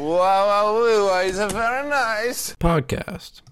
Wow, 0.00 0.46
wow, 0.46 1.08
wow, 1.08 1.20
it's 1.20 1.36
a 1.36 1.46
very 1.48 1.86
nice. 1.86 2.56
podcast. 2.56 3.42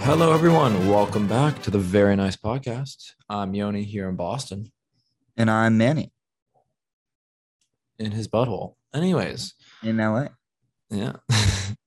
Hello, 0.00 0.32
everyone. 0.32 0.88
Welcome 0.88 1.28
back 1.28 1.62
to 1.62 1.70
the 1.70 1.78
Very 1.78 2.16
Nice 2.16 2.36
Podcast. 2.36 3.12
I'm 3.28 3.54
Yoni 3.54 3.84
here 3.84 4.08
in 4.08 4.16
Boston 4.16 4.72
And 5.36 5.48
I'm 5.48 5.78
Manny 5.78 6.10
in 8.00 8.10
his 8.10 8.26
butthole. 8.26 8.74
Anyways, 8.92 9.54
in 9.84 9.98
LA. 9.98 10.26
yeah. 10.90 11.12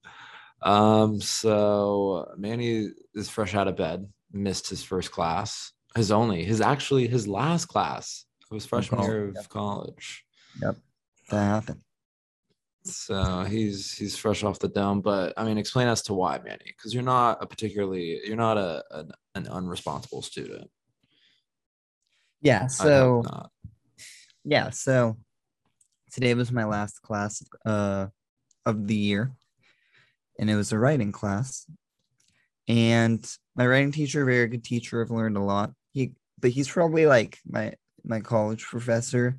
um, 0.67 1.21
so 1.21 2.29
Manny 2.37 2.89
is 3.15 3.29
fresh 3.29 3.55
out 3.55 3.67
of 3.67 3.77
bed, 3.77 4.07
missed 4.33 4.69
his 4.69 4.83
first 4.83 5.11
class, 5.11 5.71
his 5.95 6.11
only, 6.11 6.43
his 6.43 6.59
actually 6.59 7.07
his 7.07 7.25
last 7.27 7.65
class 7.65 8.25
of 8.51 8.55
his 8.55 8.65
freshman 8.65 9.01
year 9.01 9.29
of 9.29 9.35
yep. 9.35 9.49
college. 9.49 10.25
Yep, 10.61 10.75
that 11.29 11.43
happened. 11.43 11.81
So 12.83 13.43
he's 13.43 13.93
he's 13.93 14.17
fresh 14.17 14.43
off 14.43 14.59
the 14.59 14.67
dome, 14.67 14.99
but 14.99 15.33
I 15.37 15.45
mean, 15.45 15.57
explain 15.57 15.87
as 15.87 16.01
to 16.03 16.13
why, 16.13 16.37
Manny, 16.39 16.59
because 16.65 16.93
you're 16.93 17.01
not 17.03 17.41
a 17.41 17.47
particularly 17.47 18.19
you're 18.25 18.35
not 18.35 18.57
a 18.57 18.83
an, 18.91 19.11
an 19.35 19.45
unresponsible 19.45 20.21
student. 20.21 20.69
Yeah. 22.41 22.67
So 22.67 23.23
yeah. 24.43 24.69
So 24.71 25.17
today 26.11 26.33
was 26.33 26.51
my 26.51 26.65
last 26.65 27.01
class 27.01 27.41
uh, 27.65 28.07
of 28.65 28.87
the 28.87 28.95
year, 28.95 29.31
and 30.39 30.49
it 30.49 30.55
was 30.55 30.71
a 30.71 30.79
writing 30.79 31.11
class. 31.11 31.65
And 32.67 33.25
my 33.55 33.65
writing 33.65 33.91
teacher, 33.91 34.25
very 34.25 34.47
good 34.47 34.63
teacher. 34.63 35.01
I've 35.01 35.11
learned 35.11 35.37
a 35.37 35.41
lot. 35.41 35.71
He, 35.93 36.13
but 36.39 36.51
he's 36.51 36.69
probably 36.69 37.05
like 37.05 37.39
my 37.45 37.73
my 38.03 38.19
college 38.19 38.63
professor, 38.63 39.37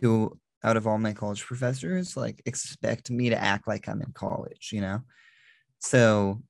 who 0.00 0.38
out 0.62 0.76
of 0.76 0.86
all 0.86 0.98
my 0.98 1.12
college 1.12 1.44
professors, 1.44 2.16
like 2.16 2.42
expect 2.46 3.10
me 3.10 3.30
to 3.30 3.42
act 3.42 3.66
like 3.66 3.88
I'm 3.88 4.02
in 4.02 4.12
college. 4.12 4.70
You 4.72 4.82
know, 4.82 5.00
so 5.80 6.42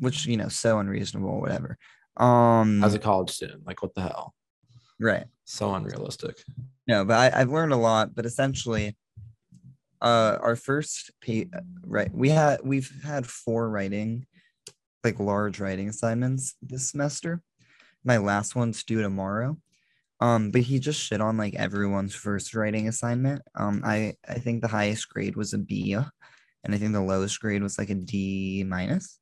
which 0.00 0.26
you 0.26 0.36
know 0.36 0.48
so 0.48 0.78
unreasonable. 0.78 1.40
Whatever. 1.40 1.78
Um. 2.16 2.84
as 2.84 2.94
a 2.94 2.98
college 2.98 3.30
student, 3.30 3.66
like 3.66 3.82
what 3.82 3.94
the 3.94 4.02
hell? 4.02 4.34
right. 5.00 5.24
So 5.44 5.74
unrealistic. 5.74 6.36
No, 6.86 7.04
but 7.04 7.34
I, 7.34 7.40
I've 7.40 7.50
learned 7.50 7.72
a 7.72 7.76
lot. 7.76 8.14
But 8.14 8.26
essentially, 8.26 8.96
uh, 10.02 10.36
our 10.40 10.56
first 10.56 11.12
pay, 11.20 11.48
right, 11.86 12.12
we 12.12 12.28
had 12.28 12.60
we've 12.64 12.92
had 13.04 13.26
four 13.26 13.70
writing, 13.70 14.26
like 15.04 15.20
large 15.20 15.60
writing 15.60 15.88
assignments 15.88 16.56
this 16.60 16.90
semester. 16.90 17.40
My 18.04 18.16
last 18.18 18.56
one's 18.56 18.82
due 18.82 19.00
tomorrow. 19.00 19.56
Um, 20.20 20.50
but 20.50 20.62
he 20.62 20.78
just 20.78 21.00
shit 21.00 21.20
on 21.20 21.36
like 21.36 21.54
everyone's 21.54 22.14
first 22.14 22.54
writing 22.54 22.88
assignment. 22.88 23.42
Um, 23.54 23.82
I 23.84 24.14
I 24.28 24.34
think 24.34 24.60
the 24.60 24.68
highest 24.68 25.08
grade 25.08 25.36
was 25.36 25.52
a 25.52 25.58
B, 25.58 25.94
and 25.94 26.74
I 26.74 26.78
think 26.78 26.92
the 26.92 27.00
lowest 27.00 27.40
grade 27.40 27.62
was 27.62 27.78
like 27.78 27.90
a 27.90 27.94
D 27.94 28.64
minus. 28.64 29.18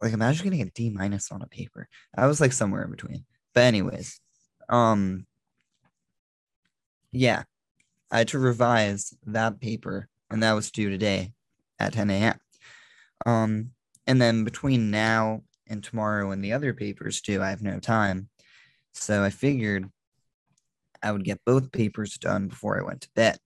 Like 0.00 0.12
imagine 0.12 0.44
getting 0.44 0.62
a 0.62 0.70
D 0.70 0.90
minus 0.90 1.32
on 1.32 1.42
a 1.42 1.48
paper. 1.48 1.88
I 2.16 2.26
was 2.26 2.40
like 2.40 2.52
somewhere 2.52 2.84
in 2.84 2.90
between. 2.90 3.24
But 3.54 3.64
anyways, 3.64 4.20
um 4.68 5.26
yeah, 7.12 7.44
I 8.10 8.18
had 8.18 8.28
to 8.28 8.38
revise 8.38 9.14
that 9.26 9.60
paper, 9.60 10.08
and 10.30 10.42
that 10.42 10.52
was 10.52 10.70
due 10.70 10.90
today 10.90 11.32
at 11.78 11.92
10 11.92 12.10
a.m. 12.10 12.38
Um, 13.26 13.70
and 14.06 14.20
then 14.20 14.44
between 14.44 14.90
now 14.90 15.42
and 15.66 15.84
tomorrow 15.84 16.30
and 16.30 16.42
the 16.42 16.52
other 16.52 16.72
papers 16.72 17.20
due, 17.20 17.42
I 17.42 17.50
have 17.50 17.62
no 17.62 17.78
time. 17.78 18.28
So 18.94 19.22
I 19.22 19.30
figured 19.30 19.90
I 21.02 21.12
would 21.12 21.24
get 21.24 21.44
both 21.44 21.70
papers 21.70 22.16
done 22.16 22.48
before 22.48 22.78
I 22.78 22.84
went 22.84 23.02
to 23.02 23.10
bed. 23.14 23.38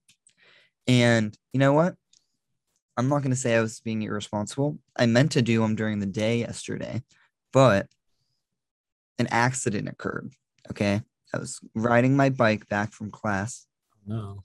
And 0.87 1.37
you 1.51 1.59
know 1.59 1.73
what? 1.73 1.95
I'm 2.95 3.09
not 3.09 3.19
going 3.19 3.31
to 3.31 3.37
say 3.37 3.55
I 3.55 3.61
was 3.61 3.79
being 3.79 4.03
irresponsible. 4.03 4.77
I 4.95 5.05
meant 5.05 5.31
to 5.33 5.41
do 5.41 5.61
them 5.61 5.75
during 5.75 5.99
the 5.99 6.05
day 6.05 6.39
yesterday, 6.39 7.03
but 7.51 7.87
an 9.19 9.27
accident 9.31 9.89
occurred. 9.89 10.33
Okay. 10.69 11.01
I 11.33 11.37
was 11.37 11.59
riding 11.73 12.15
my 12.15 12.29
bike 12.29 12.67
back 12.69 12.93
from 12.93 13.11
class 13.11 13.65
No. 14.05 14.43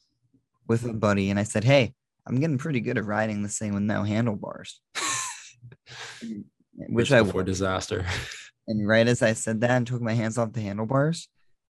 With 0.69 0.85
a 0.85 0.93
buddy, 0.93 1.31
and 1.31 1.39
I 1.41 1.43
said, 1.45 1.65
Hey, 1.65 1.95
I'm 2.27 2.39
getting 2.41 2.59
pretty 2.59 2.81
good 2.81 2.99
at 2.99 3.05
riding 3.05 3.43
this 3.43 3.59
thing 3.59 3.73
with 3.75 3.83
no 3.83 4.03
handlebars. 4.05 4.81
Which 6.91 7.11
I 7.13 7.21
was. 7.23 7.45
disaster. 7.45 8.07
And 8.69 8.87
right 8.87 9.09
as 9.09 9.23
I 9.23 9.33
said 9.33 9.61
that 9.63 9.71
and 9.71 9.87
took 9.87 10.03
my 10.03 10.13
hands 10.13 10.37
off 10.39 10.53
the 10.53 10.61
handlebars, 10.61 11.29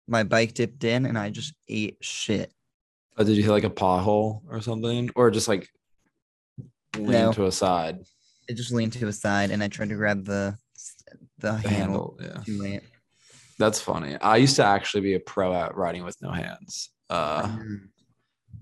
my 0.09 0.25
bike 0.25 0.53
dipped 0.55 0.83
in 0.85 1.07
and 1.07 1.17
I 1.17 1.31
just 1.31 1.55
ate 1.69 1.97
shit. 2.01 2.53
Oh, 3.17 3.25
did 3.25 3.37
you 3.37 3.43
hit 3.43 3.51
like 3.53 3.65
a 3.65 3.71
pothole 3.71 4.43
or 4.51 4.61
something, 4.61 5.11
or 5.15 5.31
just 5.31 5.49
like 5.49 5.69
lean 6.97 7.11
No. 7.13 7.33
to 7.33 7.47
a 7.47 7.53
side? 7.53 8.01
It 8.49 8.57
just 8.57 8.73
leaned 8.73 8.95
to 8.95 9.07
a 9.09 9.13
side 9.13 9.51
and 9.51 9.63
I 9.63 9.69
tried 9.69 9.91
to 9.91 9.95
grab 9.95 10.25
the 10.25 10.57
the, 11.39 11.53
The 11.53 11.69
handle. 11.69 12.17
handle, 12.21 12.65
yeah. 12.67 12.81
That's 13.59 13.81
funny. 13.81 14.17
I 14.21 14.37
used 14.37 14.57
to 14.57 14.65
actually 14.65 15.01
be 15.03 15.15
a 15.15 15.21
pro 15.21 15.53
at 15.55 15.77
riding 15.77 16.05
with 16.05 16.17
no 16.21 16.31
hands. 16.33 16.91
Uh, 17.09 17.43
Mm. 17.47 17.79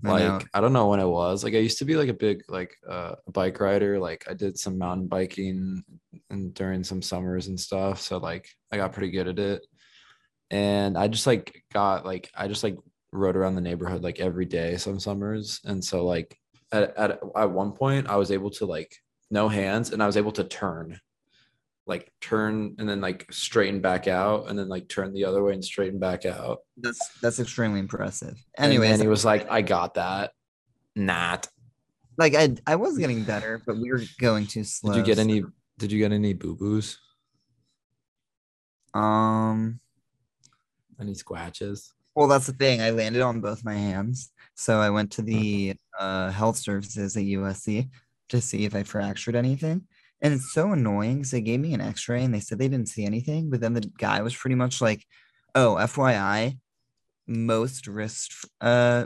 I 0.05 0.27
like 0.27 0.47
I 0.53 0.61
don't 0.61 0.73
know 0.73 0.87
when 0.87 0.99
it 0.99 1.07
was. 1.07 1.43
Like 1.43 1.53
I 1.53 1.59
used 1.59 1.79
to 1.79 1.85
be 1.85 1.95
like 1.95 2.09
a 2.09 2.13
big 2.13 2.43
like 2.47 2.75
uh, 2.87 3.15
bike 3.31 3.59
rider. 3.59 3.99
Like 3.99 4.25
I 4.29 4.33
did 4.33 4.57
some 4.57 4.77
mountain 4.77 5.07
biking 5.07 5.83
and 6.29 6.53
during 6.53 6.83
some 6.83 7.01
summers 7.01 7.47
and 7.47 7.59
stuff. 7.59 8.01
So 8.01 8.17
like 8.17 8.49
I 8.71 8.77
got 8.77 8.93
pretty 8.93 9.11
good 9.11 9.27
at 9.27 9.39
it. 9.39 9.65
And 10.49 10.97
I 10.97 11.07
just 11.07 11.27
like 11.27 11.63
got 11.73 12.05
like 12.05 12.29
I 12.35 12.47
just 12.47 12.63
like 12.63 12.77
rode 13.11 13.35
around 13.35 13.55
the 13.55 13.61
neighborhood 13.61 14.03
like 14.03 14.19
every 14.19 14.45
day 14.45 14.77
some 14.77 14.99
summers. 14.99 15.59
And 15.65 15.83
so 15.83 16.05
like 16.05 16.37
at 16.71 16.95
at, 16.97 17.19
at 17.35 17.51
one 17.51 17.71
point 17.71 18.07
I 18.07 18.17
was 18.17 18.31
able 18.31 18.51
to 18.51 18.65
like 18.65 18.95
no 19.29 19.49
hands 19.49 19.91
and 19.91 20.01
I 20.01 20.05
was 20.05 20.17
able 20.17 20.31
to 20.33 20.43
turn 20.43 20.99
like 21.87 22.11
turn 22.21 22.75
and 22.79 22.87
then 22.87 22.99
like 23.01 23.25
straighten 23.31 23.79
back 23.81 24.07
out 24.07 24.49
and 24.49 24.59
then 24.59 24.67
like 24.67 24.87
turn 24.89 25.13
the 25.13 25.23
other 25.25 25.41
way 25.43 25.53
and 25.53 25.63
straighten 25.63 25.99
back 25.99 26.25
out. 26.25 26.59
that's 26.77 26.99
that's 27.21 27.39
extremely 27.39 27.79
impressive. 27.79 28.35
Anyway, 28.57 28.87
Anyways, 28.87 29.01
he 29.01 29.07
was 29.07 29.23
like, 29.25 29.49
I 29.49 29.61
got 29.61 29.93
that. 29.95 30.31
Not. 30.95 31.47
like 32.17 32.35
I 32.35 32.55
I 32.65 32.75
was 32.75 32.97
getting 32.97 33.23
better, 33.23 33.61
but 33.65 33.77
we 33.77 33.89
were 33.91 34.01
going 34.19 34.47
too 34.47 34.63
slow. 34.63 34.93
Did 34.93 34.99
you 34.99 35.05
get 35.05 35.15
so- 35.17 35.21
any? 35.23 35.43
Did 35.79 35.91
you 35.91 35.99
get 35.99 36.11
any 36.11 36.33
boo 36.33 36.55
boos? 36.55 36.97
um 38.93 39.79
Any 40.99 41.13
scratches? 41.13 41.93
Well, 42.15 42.27
that's 42.27 42.47
the 42.47 42.53
thing. 42.53 42.81
I 42.81 42.89
landed 42.89 43.21
on 43.21 43.41
both 43.41 43.63
my 43.63 43.75
hands. 43.75 44.31
So 44.55 44.79
I 44.79 44.89
went 44.89 45.11
to 45.11 45.21
the 45.21 45.75
uh, 45.99 46.31
health 46.31 46.57
services 46.57 47.15
at 47.15 47.23
USC 47.23 47.89
to 48.29 48.41
see 48.41 48.65
if 48.65 48.73
I 48.73 48.81
fractured 48.81 49.35
anything. 49.35 49.83
And 50.21 50.33
it's 50.33 50.51
so 50.51 50.71
annoying 50.71 51.17
because 51.17 51.31
they 51.31 51.41
gave 51.41 51.59
me 51.59 51.73
an 51.73 51.81
x 51.81 52.09
ray 52.09 52.23
and 52.23 52.33
they 52.33 52.39
said 52.39 52.57
they 52.57 52.67
didn't 52.67 52.89
see 52.89 53.05
anything. 53.05 53.49
But 53.49 53.61
then 53.61 53.73
the 53.73 53.91
guy 53.97 54.21
was 54.21 54.35
pretty 54.35 54.55
much 54.55 54.81
like, 54.81 55.05
oh, 55.53 55.75
FYI, 55.75 56.57
most 57.27 57.87
wrist, 57.87 58.33
uh, 58.61 59.05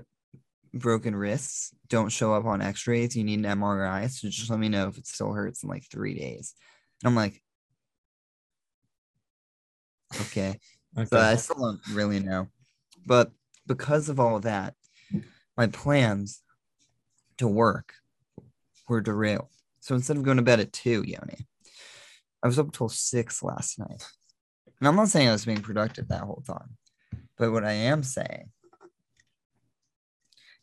broken 0.73 1.16
wrists 1.16 1.75
don't 1.89 2.09
show 2.09 2.33
up 2.33 2.45
on 2.45 2.61
x 2.61 2.88
rays. 2.88 3.16
You 3.16 3.23
need 3.23 3.45
an 3.45 3.59
MRI. 3.59 4.09
So 4.09 4.29
just 4.29 4.50
let 4.50 4.59
me 4.59 4.69
know 4.69 4.88
if 4.88 4.97
it 4.97 5.05
still 5.07 5.33
hurts 5.33 5.63
in 5.63 5.69
like 5.69 5.83
three 5.91 6.13
days. 6.13 6.55
And 7.03 7.09
I'm 7.09 7.16
like, 7.16 7.41
okay. 10.21 10.59
So 11.07 11.19
I 11.19 11.35
still 11.35 11.57
don't 11.57 11.81
really 11.94 12.19
know. 12.19 12.47
But 13.05 13.31
because 13.67 14.09
of 14.09 14.19
all 14.19 14.38
of 14.38 14.44
that, 14.44 14.75
my 15.57 15.67
plans 15.67 16.41
to 17.38 17.47
work 17.47 17.94
were 18.88 19.01
derailed. 19.01 19.50
So 19.81 19.96
instead 19.96 20.18
of 20.18 20.24
going 20.24 20.38
to 20.38 20.44
bed 20.44 20.59
at 20.59 20.72
two, 20.72 21.03
Yoni, 21.06 21.46
I 22.44 22.47
was 22.47 22.59
up 22.59 22.72
till 22.72 22.90
six 22.90 23.44
last 23.44 23.80
night. 23.80 24.04
And 24.80 24.88
I'm 24.88 24.95
not 24.95 25.10
saying 25.10 25.28
I 25.28 25.33
was 25.33 25.45
being 25.45 25.62
productive 25.62 26.07
that 26.07 26.22
whole 26.22 26.44
time. 26.45 26.78
But 27.38 27.51
what 27.51 27.66
I 27.66 27.72
am 27.74 28.04
saying 28.04 28.51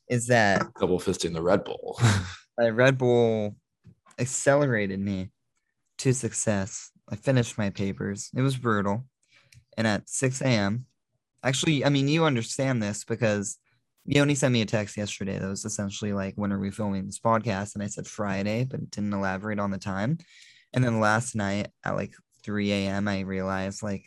is 0.08 0.28
that 0.28 0.62
double 0.80 0.98
fisting 0.98 1.34
the 1.34 1.42
Red 1.42 1.64
Bull. 1.64 2.00
my 2.58 2.68
Red 2.68 2.96
Bull 2.96 3.56
accelerated 4.18 5.00
me 5.00 5.30
to 5.98 6.12
success. 6.14 6.90
I 7.08 7.16
finished 7.16 7.58
my 7.58 7.70
papers. 7.70 8.30
It 8.34 8.42
was 8.42 8.56
brutal. 8.56 9.04
And 9.76 9.86
at 9.86 10.08
6 10.08 10.40
a.m., 10.42 10.86
actually, 11.42 11.84
I 11.84 11.88
mean, 11.88 12.08
you 12.08 12.24
understand 12.24 12.82
this 12.82 13.04
because 13.04 13.58
Yoni 14.08 14.34
sent 14.34 14.52
me 14.52 14.62
a 14.62 14.66
text 14.66 14.96
yesterday 14.96 15.38
that 15.38 15.48
was 15.48 15.64
essentially 15.64 16.12
like, 16.12 16.34
when 16.36 16.52
are 16.52 16.58
we 16.58 16.70
filming 16.70 17.06
this 17.06 17.18
podcast? 17.18 17.74
And 17.74 17.82
I 17.82 17.86
said 17.88 18.06
Friday, 18.06 18.64
but 18.64 18.90
didn't 18.90 19.12
elaborate 19.12 19.58
on 19.58 19.70
the 19.70 19.78
time. 19.78 20.18
And 20.72 20.82
then 20.82 21.00
last 21.00 21.34
night 21.34 21.68
at 21.84 21.94
like 21.94 22.14
3 22.42 22.72
a.m., 22.72 23.06
I 23.08 23.20
realized 23.20 23.82
like 23.82 24.04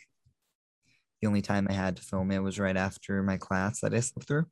the 1.20 1.28
only 1.28 1.42
time 1.42 1.66
I 1.70 1.72
had 1.72 1.96
to 1.96 2.02
film 2.02 2.30
it 2.32 2.40
was 2.40 2.58
right 2.58 2.76
after 2.76 3.22
my 3.22 3.36
class 3.36 3.80
that 3.80 3.94
I 3.94 4.00
slept 4.00 4.26
through. 4.26 4.46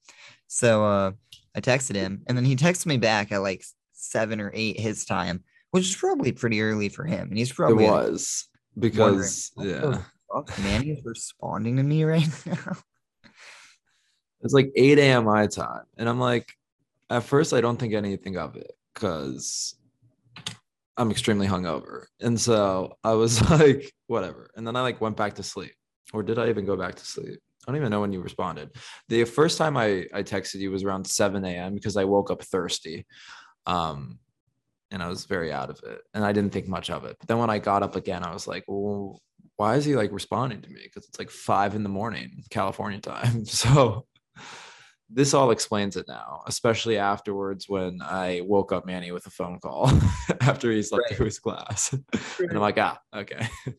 So 0.46 0.84
uh, 0.84 1.10
I 1.54 1.60
texted 1.60 1.96
him, 1.96 2.22
and 2.28 2.36
then 2.36 2.44
he 2.44 2.54
texted 2.56 2.86
me 2.86 2.96
back 2.96 3.32
at 3.32 3.42
like 3.42 3.64
seven 3.92 4.40
or 4.40 4.52
eight 4.54 4.78
his 4.78 5.04
time 5.04 5.42
which 5.70 5.88
is 5.88 5.96
probably 5.96 6.32
pretty 6.32 6.60
early 6.60 6.88
for 6.88 7.04
him. 7.04 7.28
And 7.28 7.38
he's 7.38 7.50
It 7.50 7.54
probably 7.54 7.86
like, 7.86 8.10
was 8.10 8.48
because 8.78 9.52
yeah, 9.56 10.02
fuck, 10.32 10.58
Manny's 10.60 11.02
responding 11.04 11.76
to 11.76 11.82
me 11.82 12.04
right 12.04 12.28
now. 12.46 12.76
It's 14.42 14.54
like 14.54 14.70
8 14.74 14.98
a.m. 14.98 15.24
my 15.24 15.46
time. 15.46 15.84
And 15.96 16.08
I'm 16.08 16.20
like, 16.20 16.52
at 17.10 17.24
first, 17.24 17.52
I 17.52 17.60
don't 17.60 17.76
think 17.76 17.94
anything 17.94 18.36
of 18.36 18.56
it 18.56 18.72
because 18.94 19.74
I'm 20.96 21.10
extremely 21.10 21.46
hungover. 21.46 22.04
And 22.20 22.40
so 22.40 22.96
I 23.04 23.12
was 23.12 23.48
like, 23.50 23.92
whatever. 24.06 24.50
And 24.56 24.66
then 24.66 24.76
I 24.76 24.82
like 24.82 25.00
went 25.00 25.16
back 25.16 25.34
to 25.34 25.42
sleep. 25.42 25.72
Or 26.12 26.22
did 26.22 26.38
I 26.38 26.48
even 26.48 26.64
go 26.64 26.76
back 26.76 26.94
to 26.96 27.04
sleep? 27.04 27.38
I 27.66 27.70
don't 27.70 27.76
even 27.76 27.90
know 27.90 28.00
when 28.00 28.12
you 28.12 28.20
responded. 28.20 28.70
The 29.08 29.24
first 29.24 29.58
time 29.58 29.76
I, 29.76 30.06
I 30.14 30.22
texted 30.22 30.56
you 30.56 30.70
was 30.70 30.82
around 30.82 31.06
7 31.06 31.44
a.m. 31.44 31.74
because 31.74 31.96
I 31.96 32.04
woke 32.04 32.30
up 32.30 32.42
thirsty. 32.42 33.06
Um, 33.66 34.18
and 34.90 35.02
I 35.02 35.08
was 35.08 35.24
very 35.24 35.52
out 35.52 35.70
of 35.70 35.80
it. 35.84 36.00
And 36.14 36.24
I 36.24 36.32
didn't 36.32 36.52
think 36.52 36.66
much 36.66 36.90
of 36.90 37.04
it. 37.04 37.16
But 37.18 37.28
then 37.28 37.38
when 37.38 37.50
I 37.50 37.58
got 37.58 37.82
up 37.82 37.96
again, 37.96 38.24
I 38.24 38.32
was 38.32 38.48
like, 38.48 38.64
well, 38.66 39.20
why 39.56 39.76
is 39.76 39.84
he 39.84 39.94
like 39.94 40.10
responding 40.10 40.62
to 40.62 40.70
me? 40.70 40.80
Because 40.82 41.06
it's 41.06 41.18
like 41.18 41.30
five 41.30 41.74
in 41.74 41.82
the 41.82 41.88
morning, 41.88 42.44
California 42.50 43.00
time. 43.00 43.44
So 43.44 44.06
this 45.08 45.34
all 45.34 45.50
explains 45.50 45.96
it 45.96 46.06
now, 46.06 46.42
especially 46.46 46.96
afterwards 46.96 47.68
when 47.68 48.00
I 48.00 48.42
woke 48.44 48.72
up 48.72 48.86
Manny 48.86 49.10
with 49.10 49.26
a 49.26 49.30
phone 49.30 49.58
call 49.58 49.90
after 50.40 50.70
he 50.70 50.82
slept 50.82 51.04
Right. 51.10 51.16
through 51.16 51.26
his 51.26 51.38
class. 51.40 51.92
and 52.38 52.50
I'm 52.52 52.58
like, 52.58 52.78
ah, 52.78 52.98
okay. 53.14 53.46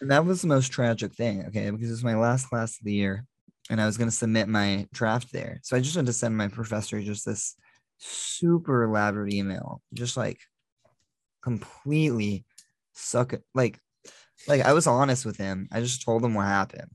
And 0.00 0.12
that 0.12 0.24
was 0.24 0.42
the 0.42 0.46
most 0.48 0.70
tragic 0.70 1.12
thing, 1.12 1.44
okay, 1.46 1.68
because 1.70 1.88
it 1.88 1.90
was 1.90 2.04
my 2.04 2.14
last 2.14 2.46
class 2.46 2.78
of 2.78 2.84
the 2.84 2.92
year 2.92 3.24
and 3.68 3.80
I 3.80 3.86
was 3.86 3.96
going 3.98 4.08
to 4.08 4.14
submit 4.14 4.46
my 4.46 4.86
draft 4.92 5.32
there. 5.32 5.58
So 5.64 5.76
I 5.76 5.80
just 5.80 5.96
had 5.96 6.06
to 6.06 6.12
send 6.12 6.36
my 6.36 6.46
professor 6.46 7.00
just 7.02 7.26
this 7.26 7.56
super 7.98 8.84
elaborate 8.84 9.32
email, 9.34 9.82
just 9.92 10.16
like 10.16 10.38
completely 11.42 12.44
suck 12.92 13.32
it. 13.32 13.42
Like, 13.54 13.80
like 14.46 14.60
I 14.60 14.72
was 14.72 14.86
honest 14.86 15.26
with 15.26 15.36
him. 15.36 15.68
I 15.72 15.80
just 15.80 16.02
told 16.02 16.24
him 16.24 16.34
what 16.34 16.46
happened. 16.46 16.92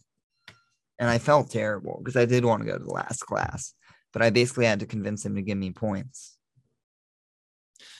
And 1.04 1.10
I 1.10 1.18
felt 1.18 1.52
terrible 1.52 2.00
because 2.02 2.16
I 2.16 2.24
did 2.24 2.46
want 2.46 2.62
to 2.62 2.66
go 2.66 2.78
to 2.78 2.84
the 2.84 2.94
last 2.94 3.24
class, 3.24 3.74
but 4.14 4.22
I 4.22 4.30
basically 4.30 4.66
had 4.66 4.80
to 4.80 4.86
convince 4.86 5.26
him 5.26 5.36
to 5.36 5.42
give 5.42 5.58
me 5.58 5.70
points. 5.70 6.38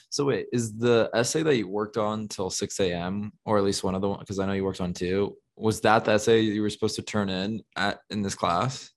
So 0.08 0.24
wait, 0.24 0.46
is 0.54 0.74
the 0.74 1.10
essay 1.12 1.42
that 1.42 1.54
you 1.54 1.68
worked 1.68 1.98
on 1.98 2.28
till 2.28 2.48
6 2.48 2.80
a.m. 2.80 3.34
or 3.44 3.58
at 3.58 3.64
least 3.64 3.84
one 3.84 3.94
of 3.94 4.00
the 4.00 4.08
one 4.08 4.20
because 4.20 4.38
I 4.38 4.46
know 4.46 4.54
you 4.54 4.64
worked 4.64 4.80
on 4.80 4.94
two, 4.94 5.36
was 5.54 5.82
that 5.82 6.06
the 6.06 6.12
essay 6.12 6.40
you 6.40 6.62
were 6.62 6.70
supposed 6.70 6.96
to 6.96 7.02
turn 7.02 7.28
in 7.28 7.62
at 7.76 7.98
in 8.08 8.22
this 8.22 8.34
class? 8.34 8.90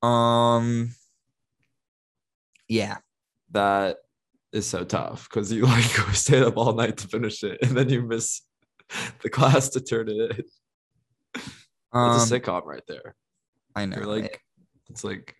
Um, 0.00 0.92
yeah, 2.68 2.98
That 3.50 3.96
is 4.52 4.66
so 4.68 4.84
tough 4.84 5.28
because 5.28 5.50
you 5.50 5.66
like 5.66 5.82
stayed 6.12 6.44
up 6.44 6.56
all 6.56 6.74
night 6.74 6.98
to 6.98 7.08
finish 7.08 7.42
it 7.42 7.58
and 7.60 7.76
then 7.76 7.88
you 7.88 8.02
miss 8.02 8.42
the 9.24 9.30
class 9.30 9.68
to 9.70 9.80
turn 9.80 10.08
it 10.10 10.38
in. 10.38 10.44
Um, 11.92 12.18
That's 12.18 12.30
a 12.30 12.40
sitcom 12.40 12.64
right 12.64 12.82
there. 12.88 13.14
I 13.74 13.84
know. 13.86 13.96
You're 13.96 14.04
it- 14.18 14.22
like, 14.22 14.40
it's 14.90 15.04
like 15.04 15.34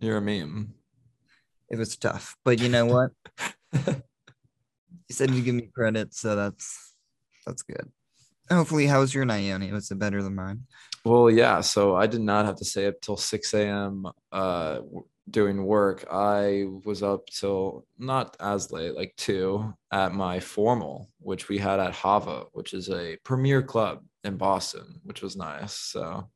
you're 0.00 0.16
a 0.18 0.20
meme. 0.20 0.74
it 1.70 1.78
was 1.78 1.96
tough, 1.96 2.36
but 2.44 2.60
you 2.60 2.68
know 2.68 2.86
what? 2.86 3.10
He 5.08 5.14
said 5.14 5.30
to 5.30 5.40
give 5.40 5.56
me 5.56 5.68
credit, 5.74 6.14
so 6.14 6.36
that's 6.36 6.94
that's 7.44 7.62
good. 7.62 7.90
Hopefully, 8.48 8.86
how 8.86 9.00
was 9.00 9.12
your 9.12 9.24
night, 9.24 9.40
Yoni? 9.40 9.72
Was 9.72 9.90
it 9.90 9.98
better 9.98 10.22
than 10.22 10.36
mine? 10.36 10.66
Well, 11.04 11.28
yeah. 11.28 11.62
So 11.62 11.96
I 11.96 12.06
did 12.06 12.20
not 12.20 12.46
have 12.46 12.54
to 12.56 12.64
stay 12.64 12.86
up 12.86 13.00
till 13.00 13.16
6 13.16 13.54
a.m. 13.54 14.06
Uh, 14.30 14.80
doing 15.28 15.64
work. 15.64 16.04
I 16.12 16.66
was 16.84 17.02
up 17.02 17.26
till 17.26 17.86
not 17.98 18.36
as 18.38 18.70
late, 18.70 18.94
like 18.94 19.14
two, 19.16 19.74
at 19.90 20.12
my 20.14 20.38
formal, 20.38 21.08
which 21.18 21.48
we 21.48 21.58
had 21.58 21.80
at 21.80 21.92
Hava, 21.92 22.44
which 22.52 22.72
is 22.72 22.88
a 22.88 23.16
premier 23.24 23.62
club 23.62 24.04
in 24.24 24.36
Boston, 24.36 25.00
which 25.04 25.22
was 25.22 25.36
nice. 25.36 25.74
So 25.74 26.28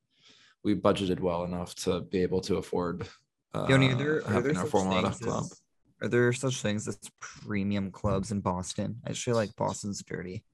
we 0.62 0.74
budgeted 0.74 1.20
well 1.20 1.44
enough 1.44 1.74
to 1.76 2.00
be 2.00 2.22
able 2.22 2.40
to 2.42 2.56
afford 2.56 3.06
uh, 3.54 3.66
Yoni, 3.68 3.92
are 3.92 3.94
there, 3.94 4.26
are 4.26 4.42
there 4.42 4.54
such 4.54 4.68
formal 4.68 4.98
at 4.98 5.04
a 5.04 5.10
things 5.10 5.20
club. 5.20 5.44
as, 5.44 5.60
are 6.02 6.08
there 6.08 6.32
such 6.32 6.60
things 6.60 6.88
as 6.88 6.98
premium 7.20 7.90
clubs 7.90 8.32
in 8.32 8.40
Boston? 8.40 8.96
I 9.06 9.10
just 9.10 9.22
feel 9.22 9.36
like 9.36 9.54
Boston's 9.56 10.02
dirty. 10.02 10.44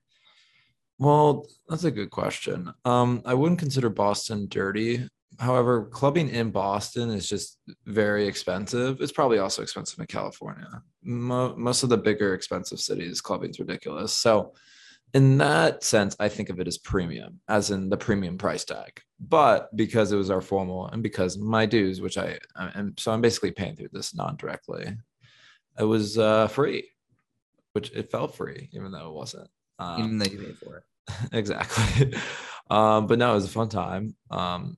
Well, 0.99 1.47
that's 1.67 1.85
a 1.85 1.91
good 1.91 2.11
question. 2.11 2.75
Um, 2.85 3.23
I 3.25 3.33
wouldn't 3.33 3.59
consider 3.59 3.89
Boston 3.89 4.49
dirty. 4.49 5.09
However, 5.39 5.87
clubbing 5.87 6.29
in 6.29 6.51
Boston 6.51 7.09
is 7.09 7.27
just 7.27 7.57
very 7.87 8.27
expensive. 8.27 9.01
It's 9.01 9.13
probably 9.13 9.39
also 9.39 9.63
expensive 9.63 9.99
in 9.99 10.07
California. 10.07 10.83
Mo- 11.03 11.57
most 11.57 11.83
of 11.83 11.89
the 11.89 11.97
bigger 11.97 12.35
expensive 12.35 12.81
cities, 12.81 13.23
clubbing's 13.23 13.59
ridiculous. 13.59 14.13
So, 14.13 14.53
in 15.15 15.39
that 15.39 15.83
sense, 15.83 16.17
I 16.21 16.29
think 16.29 16.51
of 16.51 16.61
it 16.61 16.69
as 16.69 16.79
premium, 16.79 17.41
as 17.49 17.71
in 17.71 17.89
the 17.89 17.97
premium 17.97 18.39
price 18.39 18.65
tag. 18.65 19.01
But 19.19 19.75
because 19.77 20.13
it 20.13 20.17
was 20.17 20.31
our 20.31 20.41
formal 20.41 20.87
and 20.89 21.03
because 21.03 21.37
my 21.37 21.67
dues, 21.67 22.01
which 22.01 22.17
I 22.17 22.39
and 22.57 22.99
so 22.99 23.13
I'm 23.13 23.21
basically 23.21 23.51
paying 23.51 23.77
through 23.77 23.91
this 23.93 24.15
non-directly, 24.15 24.97
it 25.79 25.85
was 25.85 26.19
uh, 26.19 26.49
free, 26.49 26.89
which 27.73 27.91
it 27.93 28.11
felt 28.11 28.35
free, 28.35 28.69
even 28.73 28.93
though 28.93 29.09
it 29.09 29.15
wasn't. 29.15 29.51
Um, 29.79 30.05
even 30.05 30.19
though 30.19 30.31
you 30.31 30.39
pay 30.39 30.53
for 30.53 30.77
it. 30.79 30.85
exactly. 31.33 32.15
Um, 32.71 33.09
but 33.09 33.19
no, 33.19 33.33
it 33.33 33.35
was 33.35 33.47
a 33.47 33.49
fun 33.49 33.69
time. 33.69 34.15
Um, 34.31 34.77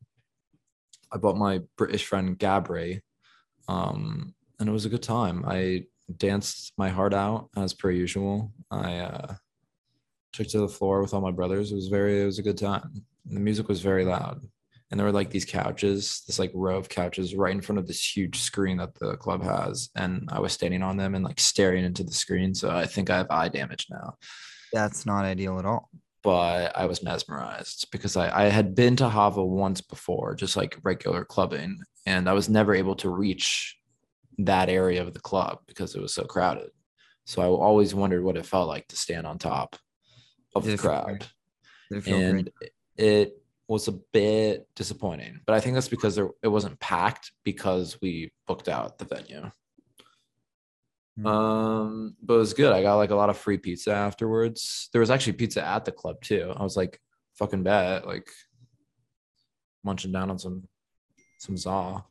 I 1.12 1.19
bought 1.19 1.37
my 1.37 1.61
British 1.76 2.06
friend 2.06 2.38
Gabri, 2.38 3.02
um, 3.69 4.35
and 4.58 4.67
it 4.67 4.73
was 4.73 4.87
a 4.87 4.88
good 4.88 5.02
time. 5.02 5.44
I 5.46 5.85
danced 6.17 6.73
my 6.78 6.88
heart 6.88 7.12
out 7.12 7.50
as 7.55 7.75
per 7.75 7.90
usual. 7.90 8.50
I 8.70 9.00
uh, 9.00 9.35
took 10.32 10.49
to 10.49 10.58
the 10.61 10.69
floor 10.69 11.02
with 11.02 11.14
all 11.14 11.20
my 11.20 11.31
brothers. 11.31 11.73
It 11.73 11.76
was 11.76 11.88
very, 11.88 12.23
it 12.23 12.26
was 12.26 12.38
a 12.38 12.43
good 12.43 12.58
time. 12.58 13.05
The 13.26 13.40
music 13.40 13.69
was 13.69 13.81
very 13.81 14.05
loud, 14.05 14.43
and 14.90 14.99
there 14.99 15.06
were 15.06 15.12
like 15.12 15.31
these 15.31 15.44
couches, 15.44 16.23
this 16.26 16.38
like 16.38 16.50
row 16.55 16.76
of 16.79 16.88
couches 16.88 17.34
right 17.34 17.55
in 17.55 17.61
front 17.61 17.79
of 17.79 17.87
this 17.87 18.17
huge 18.17 18.38
screen 18.40 18.79
that 18.79 18.94
the 18.96 19.17
club 19.17 19.43
has, 19.43 19.90
and 19.94 20.29
I 20.32 20.40
was 20.40 20.52
standing 20.52 20.82
on 20.82 20.96
them 20.96 21.14
and 21.14 21.25
like 21.25 21.40
staring 21.40 21.84
into 21.84 22.02
the 22.05 22.12
screen. 22.12 22.55
So 22.55 22.70
I 22.70 22.87
think 22.87 23.11
I 23.11 23.17
have 23.19 23.31
eye 23.31 23.49
damage 23.49 23.87
now 23.90 24.14
That's 24.73 25.06
not 25.06 25.25
ideal 25.25 25.58
at 25.58 25.64
all. 25.67 25.88
but 26.23 26.76
I 26.76 26.87
was 26.87 27.02
mesmerized 27.02 27.88
because 27.93 28.17
I, 28.17 28.44
I 28.44 28.49
had 28.49 28.75
been 28.75 28.96
to 28.96 29.08
Hava 29.08 29.44
once 29.44 29.81
before, 29.81 30.35
just 30.35 30.56
like 30.56 30.78
regular 30.82 31.25
clubbing, 31.25 31.78
and 32.06 32.28
I 32.28 32.32
was 32.32 32.49
never 32.49 32.75
able 32.75 32.96
to 32.96 33.11
reach 33.11 33.76
that 34.38 34.69
area 34.69 35.02
of 35.02 35.12
the 35.14 35.20
club 35.20 35.58
because 35.67 35.94
it 35.94 36.00
was 36.00 36.14
so 36.14 36.25
crowded. 36.25 36.70
So 37.25 37.40
I 37.43 37.46
always 37.46 37.94
wondered 37.94 38.25
what 38.25 38.37
it 38.37 38.46
felt 38.46 38.67
like 38.67 38.88
to 38.88 38.96
stand 38.96 39.26
on 39.26 39.38
top 39.38 39.76
of 40.54 40.64
the 40.64 40.76
crowd. 40.76 41.26
it 41.90 42.06
And 42.06 42.50
great? 42.58 42.70
it 42.96 43.42
was 43.68 43.88
a 43.88 43.92
bit 44.12 44.66
disappointing, 44.75 45.40
but 45.47 45.54
I 45.54 45.61
think 45.61 45.75
that's 45.75 45.88
because 45.88 46.16
there, 46.16 46.30
it 46.42 46.49
wasn't 46.49 46.78
packed 46.80 47.32
because 47.44 47.99
we 48.02 48.32
booked 48.47 48.68
out 48.68 48.99
the 48.99 49.04
venue. 49.04 49.50
Hmm. 51.16 51.26
Um, 51.26 52.16
but 52.23 52.35
it 52.35 52.38
was 52.38 52.54
good. 52.54 52.73
I 52.73 52.82
got 52.82 52.97
like 52.97 53.11
a 53.11 53.14
lot 53.14 53.30
of 53.30 53.37
free 53.37 53.59
pizza 53.59 53.92
afterwards. 53.92 54.88
There 54.92 55.00
was 55.00 55.11
actually 55.11 55.35
pizza 55.35 55.64
at 55.64 55.85
the 55.85 55.92
club 55.92 56.21
too. 56.23 56.52
I 56.56 56.62
was 56.62 56.76
like, 56.76 56.99
fucking 57.38 57.62
bet, 57.62 58.06
like 58.06 58.28
munching 59.85 60.12
down 60.12 60.30
on 60.30 60.38
some 60.38 60.68
some 61.38 61.56
za. 61.56 62.04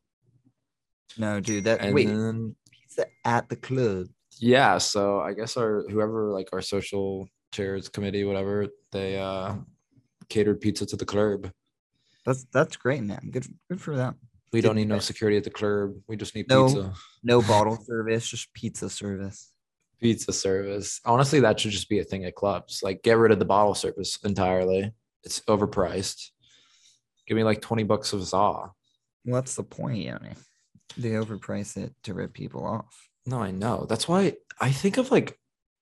No, 1.18 1.40
dude. 1.40 1.64
That 1.66 1.82
And 1.82 1.94
wait, 1.96 2.08
then 2.08 2.56
pizza 2.72 3.06
at 3.26 3.50
the 3.50 3.56
club. 3.56 4.08
yeah, 4.40 4.78
so 4.78 5.20
I 5.20 5.34
guess 5.34 5.58
our 5.58 5.84
whoever 5.90 6.32
like 6.32 6.50
our 6.54 6.62
social 6.62 7.28
chairs 7.52 7.90
committee, 7.90 8.24
whatever, 8.24 8.68
they 8.92 9.18
uh 9.20 9.56
catered 10.30 10.62
pizza 10.62 10.86
to 10.86 10.96
the 10.96 11.06
club. 11.06 11.52
That's 12.26 12.46
that's 12.54 12.78
great, 12.78 13.04
man. 13.04 13.30
Good 13.32 13.48
good 13.70 13.82
for 13.82 13.96
them. 13.96 14.16
We 14.54 14.62
don't 14.62 14.76
need 14.76 14.90
no 14.90 15.00
security 15.00 15.38
at 15.38 15.44
the 15.46 15.50
club. 15.50 15.94
We 16.08 16.18
just 16.18 16.36
need 16.36 16.50
No. 16.50 16.66
pizza. 16.66 16.94
No 17.24 17.42
bottle 17.42 17.78
service, 17.78 18.28
just 18.28 18.54
pizza 18.54 18.90
service. 18.90 19.52
Pizza 20.00 20.34
service. 20.34 21.00
Honestly, 21.06 21.40
that 21.42 21.60
should 21.60 21.72
just 21.72 21.88
be 21.90 22.00
a 22.00 22.04
thing 22.04 22.26
at 22.26 22.36
clubs. 22.36 22.82
Like 22.84 23.02
get 23.04 23.18
rid 23.18 23.32
of 23.32 23.40
the 23.40 23.46
bottle 23.46 23.76
service 23.76 24.18
entirely. 24.24 24.92
It's 25.24 25.40
overpriced. 25.42 26.32
Give 27.28 27.38
me 27.38 27.44
like 27.44 27.62
20 27.62 27.84
bucks 27.84 28.12
of 28.14 28.24
za. 28.24 28.72
What's 29.24 29.56
the 29.56 29.64
point, 29.64 30.00
Yoni? 30.00 30.34
They 30.98 31.12
overprice 31.12 31.78
it 31.78 31.94
to 32.04 32.14
rip 32.14 32.34
people 32.34 32.66
off. 32.66 33.08
No, 33.26 33.40
I 33.42 33.52
know. 33.52 33.86
That's 33.88 34.08
why 34.08 34.36
I 34.60 34.72
think 34.72 34.98
of 34.98 35.12
like 35.12 35.38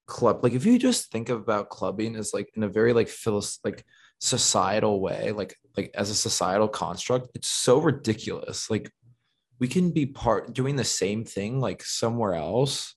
club. 0.10 0.44
Like 0.44 0.54
if 0.54 0.66
you 0.66 0.78
just 0.78 1.12
think 1.12 1.30
about 1.30 1.70
clubbing 1.70 2.16
as 2.16 2.34
like 2.34 2.50
in 2.56 2.64
a 2.64 2.68
very 2.68 2.92
like 2.94 3.08
philos 3.08 3.60
like 3.64 3.86
societal 4.20 5.00
way, 5.00 5.32
like 5.32 5.56
like 5.78 5.92
as 5.96 6.10
a 6.10 6.16
societal 6.16 6.68
construct, 6.68 7.30
it's 7.36 7.48
so 7.48 7.80
ridiculous. 7.80 8.70
Like 8.70 8.92
we 9.60 9.68
can 9.68 9.92
be 9.92 10.06
part 10.06 10.54
doing 10.54 10.76
the 10.76 10.84
same 10.84 11.24
thing 11.24 11.60
like 11.62 11.84
somewhere 11.84 12.34
else 12.34 12.96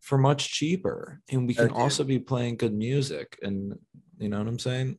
for 0.00 0.16
much 0.16 0.50
cheaper, 0.52 1.20
and 1.30 1.48
we 1.48 1.54
can 1.54 1.68
dude. 1.68 1.76
also 1.76 2.04
be 2.04 2.18
playing 2.20 2.56
good 2.56 2.72
music. 2.74 3.38
And 3.42 3.74
you 4.18 4.28
know 4.28 4.38
what 4.38 4.46
I'm 4.46 4.58
saying? 4.58 4.98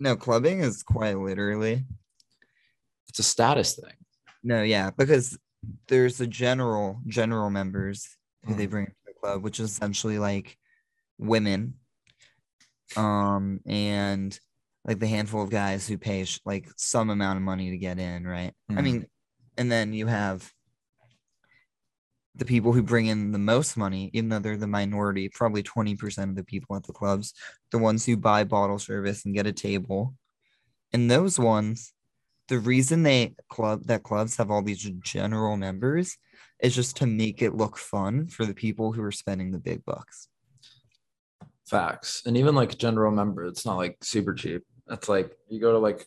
No, 0.00 0.16
clubbing 0.16 0.60
is 0.60 0.82
quite 0.82 1.16
literally. 1.18 1.84
It's 3.08 3.18
a 3.20 3.22
status 3.22 3.76
thing. 3.76 3.94
No, 4.42 4.62
yeah, 4.62 4.90
because 4.90 5.38
there's 5.88 6.18
the 6.18 6.26
general 6.26 7.00
general 7.06 7.50
members 7.50 8.08
who 8.44 8.54
they 8.54 8.66
Mhm. 8.66 8.70
bring 8.70 8.86
to 8.86 8.92
the 9.06 9.12
club, 9.20 9.42
which 9.42 9.60
is 9.60 9.70
essentially 9.70 10.18
like 10.18 10.56
women, 11.18 11.74
um, 12.96 13.60
and 13.66 14.38
like 14.84 14.98
the 14.98 15.06
handful 15.06 15.42
of 15.42 15.50
guys 15.50 15.86
who 15.86 15.98
pay 15.98 16.24
sh- 16.24 16.40
like 16.44 16.68
some 16.76 17.10
amount 17.10 17.36
of 17.36 17.42
money 17.42 17.70
to 17.70 17.78
get 17.78 17.98
in, 17.98 18.26
right? 18.26 18.54
I 18.70 18.80
Mhm. 18.80 18.84
mean, 18.84 19.06
and 19.56 19.70
then 19.70 19.92
you 19.92 20.06
have 20.06 20.52
the 22.34 22.44
people 22.44 22.72
who 22.72 22.82
bring 22.82 23.06
in 23.06 23.32
the 23.32 23.38
most 23.38 23.76
money, 23.76 24.10
even 24.12 24.28
though 24.28 24.38
they're 24.38 24.56
the 24.56 24.66
minority, 24.66 25.28
probably 25.28 25.62
20% 25.62 26.30
of 26.30 26.36
the 26.36 26.44
people 26.44 26.76
at 26.76 26.84
the 26.84 26.92
clubs, 26.92 27.34
the 27.72 27.78
ones 27.78 28.06
who 28.06 28.16
buy 28.16 28.44
bottle 28.44 28.78
service 28.78 29.24
and 29.24 29.34
get 29.34 29.46
a 29.46 29.52
table. 29.52 30.14
And 30.92 31.10
those 31.10 31.38
ones, 31.38 31.92
the 32.48 32.58
reason 32.58 33.02
they 33.02 33.34
club 33.50 33.84
that 33.86 34.04
clubs 34.04 34.36
have 34.36 34.50
all 34.50 34.62
these 34.62 34.82
general 35.00 35.56
members 35.56 36.16
is 36.62 36.74
just 36.74 36.96
to 36.96 37.06
make 37.06 37.42
it 37.42 37.54
look 37.54 37.76
fun 37.76 38.28
for 38.28 38.46
the 38.46 38.54
people 38.54 38.92
who 38.92 39.02
are 39.02 39.12
spending 39.12 39.50
the 39.50 39.58
big 39.58 39.84
bucks. 39.84 40.28
Facts. 41.68 42.22
And 42.24 42.36
even 42.36 42.54
like 42.54 42.78
general 42.78 43.12
member, 43.12 43.44
it's 43.44 43.66
not 43.66 43.76
like 43.76 43.98
super 44.02 44.34
cheap. 44.34 44.64
It's 44.90 45.08
like 45.08 45.36
you 45.48 45.60
go 45.60 45.72
to 45.72 45.78
like 45.78 46.06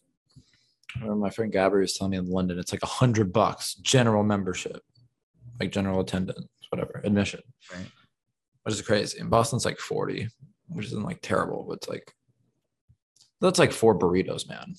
my 1.00 1.30
friend 1.30 1.51
Gabby 1.51 1.77
was 1.77 1.94
telling 1.94 2.12
me 2.12 2.18
in 2.18 2.30
London, 2.30 2.60
it's 2.60 2.72
like 2.72 2.84
a 2.84 2.88
hundred 2.88 3.32
bucks 3.32 3.75
general 3.75 4.24
membership, 4.24 4.82
like 5.60 5.72
general 5.72 6.01
attendance, 6.01 6.48
whatever, 6.70 7.01
admission. 7.03 7.41
Right. 7.72 7.86
Which 8.63 8.75
is 8.75 8.82
crazy. 8.82 9.20
In 9.20 9.30
Boston, 9.30 9.58
it's 9.58 9.65
like 9.65 9.80
40, 9.80 10.27
which 10.68 10.88
isn't 10.88 11.03
like 11.03 11.20
terrible, 11.22 11.65
but 11.68 11.77
it's 11.77 11.89
like 11.89 12.13
that's 13.39 13.60
like 13.60 13.72
four 13.72 13.98
burritos, 13.98 14.48
man. 14.48 14.75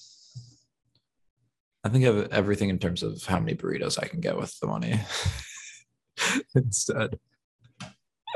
I 1.85 1.89
think 1.89 2.05
of 2.05 2.33
everything 2.33 2.69
in 2.69 2.79
terms 2.79 3.03
of 3.03 3.25
how 3.25 3.41
many 3.41 3.55
burritos 3.55 3.99
I 4.01 4.07
can 4.07 4.21
get 4.21 4.37
with 4.37 4.59
the 4.61 4.69
money 4.69 5.01
instead. 6.55 7.19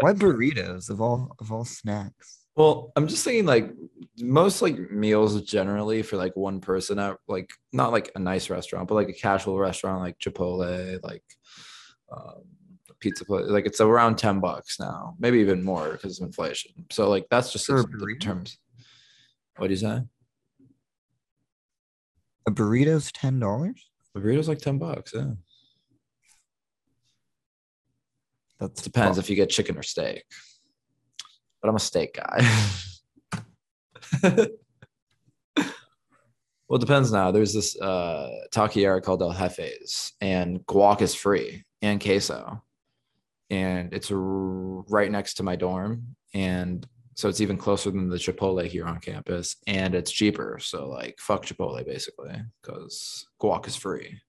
Why 0.00 0.12
burritos 0.12 0.90
of 0.90 1.00
all 1.00 1.34
of 1.38 1.52
all 1.52 1.64
snacks? 1.64 2.46
Well, 2.56 2.92
I'm 2.96 3.06
just 3.06 3.24
thinking 3.24 3.44
like 3.44 3.70
most 4.18 4.62
like 4.62 4.90
meals 4.90 5.40
generally 5.42 6.02
for 6.02 6.16
like 6.16 6.34
one 6.36 6.60
person 6.60 6.98
at 6.98 7.18
like 7.28 7.50
not 7.72 7.92
like 7.92 8.10
a 8.14 8.18
nice 8.18 8.48
restaurant, 8.48 8.88
but 8.88 8.94
like 8.94 9.10
a 9.10 9.12
casual 9.12 9.58
restaurant 9.58 10.00
like 10.00 10.18
Chipotle, 10.18 10.98
like 11.02 11.22
um, 12.10 12.42
pizza 12.98 13.24
place, 13.24 13.46
like 13.48 13.66
it's 13.66 13.80
around 13.80 14.16
10 14.16 14.40
bucks 14.40 14.80
now, 14.80 15.14
maybe 15.18 15.38
even 15.38 15.62
more 15.62 15.92
because 15.92 16.20
of 16.20 16.26
inflation. 16.26 16.72
So 16.90 17.10
like 17.10 17.26
that's 17.30 17.52
just 17.52 17.68
a 17.68 17.72
burrito? 17.72 18.20
terms. 18.20 18.58
What 19.58 19.68
do 19.68 19.72
you 19.72 19.78
say? 19.78 20.00
A 22.46 22.50
burrito's 22.50 23.10
ten 23.12 23.38
dollars? 23.38 23.90
The 24.14 24.20
burrito's 24.20 24.48
like 24.48 24.58
10 24.58 24.78
bucks. 24.78 25.12
Yeah. 25.14 25.32
That's 28.60 28.82
Depends 28.82 29.18
if 29.18 29.28
you 29.28 29.36
get 29.36 29.50
chicken 29.50 29.76
or 29.76 29.82
steak. 29.82 30.24
But 31.60 31.68
I'm 31.68 31.76
a 31.76 31.80
steak 31.80 32.14
guy. 32.14 32.48
well, 36.68 36.76
it 36.76 36.80
depends 36.80 37.12
now. 37.12 37.30
There's 37.30 37.52
this 37.52 37.78
uh 37.80 38.30
taqueria 38.52 39.02
called 39.02 39.22
El 39.22 39.32
Jefe's, 39.32 40.12
and 40.20 40.64
guac 40.66 41.02
is 41.02 41.14
free 41.14 41.64
and 41.82 42.00
queso. 42.00 42.62
And 43.50 43.92
it's 43.92 44.10
right 44.10 45.10
next 45.10 45.34
to 45.34 45.42
my 45.42 45.54
dorm. 45.54 46.16
And 46.34 46.86
so 47.14 47.28
it's 47.28 47.40
even 47.40 47.56
closer 47.56 47.90
than 47.90 48.08
the 48.08 48.16
Chipotle 48.16 48.66
here 48.66 48.84
on 48.86 48.98
campus. 48.98 49.56
And 49.66 49.94
it's 49.94 50.10
cheaper. 50.10 50.58
So 50.60 50.88
like 50.88 51.18
fuck 51.18 51.46
Chipotle 51.46 51.84
basically, 51.86 52.34
because 52.62 53.26
guac 53.40 53.66
is 53.66 53.76
free. 53.76 54.20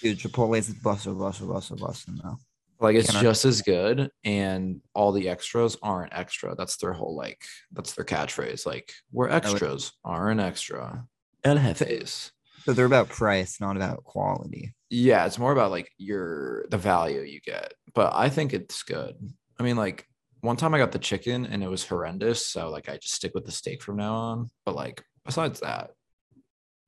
dude. 0.00 0.18
Chipotle's 0.18 0.70
bustle, 0.70 1.14
bustle, 1.14 1.48
bustle, 1.48 1.76
bustle 1.76 2.14
now. 2.14 2.38
Like 2.80 2.96
it's 2.96 3.12
just 3.20 3.44
as 3.44 3.62
good 3.62 4.10
and 4.24 4.80
all 4.94 5.12
the 5.12 5.28
extras 5.28 5.76
aren't 5.82 6.12
extra. 6.12 6.54
That's 6.54 6.76
their 6.76 6.92
whole 6.92 7.16
like 7.16 7.42
that's 7.72 7.92
their 7.94 8.04
catchphrase 8.04 8.66
like 8.66 8.92
we're 9.12 9.28
extras 9.28 9.92
aren't 10.04 10.40
extra 10.40 11.06
el 11.44 11.56
jefes 11.58 12.30
So 12.64 12.72
they're 12.72 12.84
about 12.86 13.08
price, 13.08 13.60
not 13.60 13.76
about 13.76 14.04
quality. 14.04 14.74
yeah 14.90 15.24
it's 15.26 15.38
more 15.38 15.52
about 15.52 15.70
like 15.70 15.90
your 15.98 16.66
the 16.70 16.78
value 16.78 17.20
you 17.22 17.40
get. 17.40 17.74
But 17.94 18.12
i 18.14 18.28
think 18.28 18.52
it's 18.52 18.82
good. 18.82 19.14
I 19.58 19.62
mean 19.62 19.76
like 19.76 20.06
one 20.40 20.56
time 20.56 20.74
i 20.74 20.78
got 20.78 20.92
the 20.92 20.98
chicken 20.98 21.46
and 21.46 21.62
it 21.62 21.70
was 21.70 21.86
horrendous 21.86 22.44
so 22.46 22.68
like 22.70 22.88
i 22.90 22.96
just 22.98 23.14
stick 23.14 23.32
with 23.34 23.46
the 23.46 23.52
steak 23.52 23.82
from 23.82 23.96
now 23.96 24.14
on. 24.14 24.50
But 24.66 24.74
like 24.74 25.02
besides 25.24 25.60
that 25.60 25.90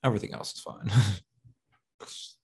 everything 0.04 0.34
else 0.34 0.52
is 0.54 0.60
fine 0.60 0.90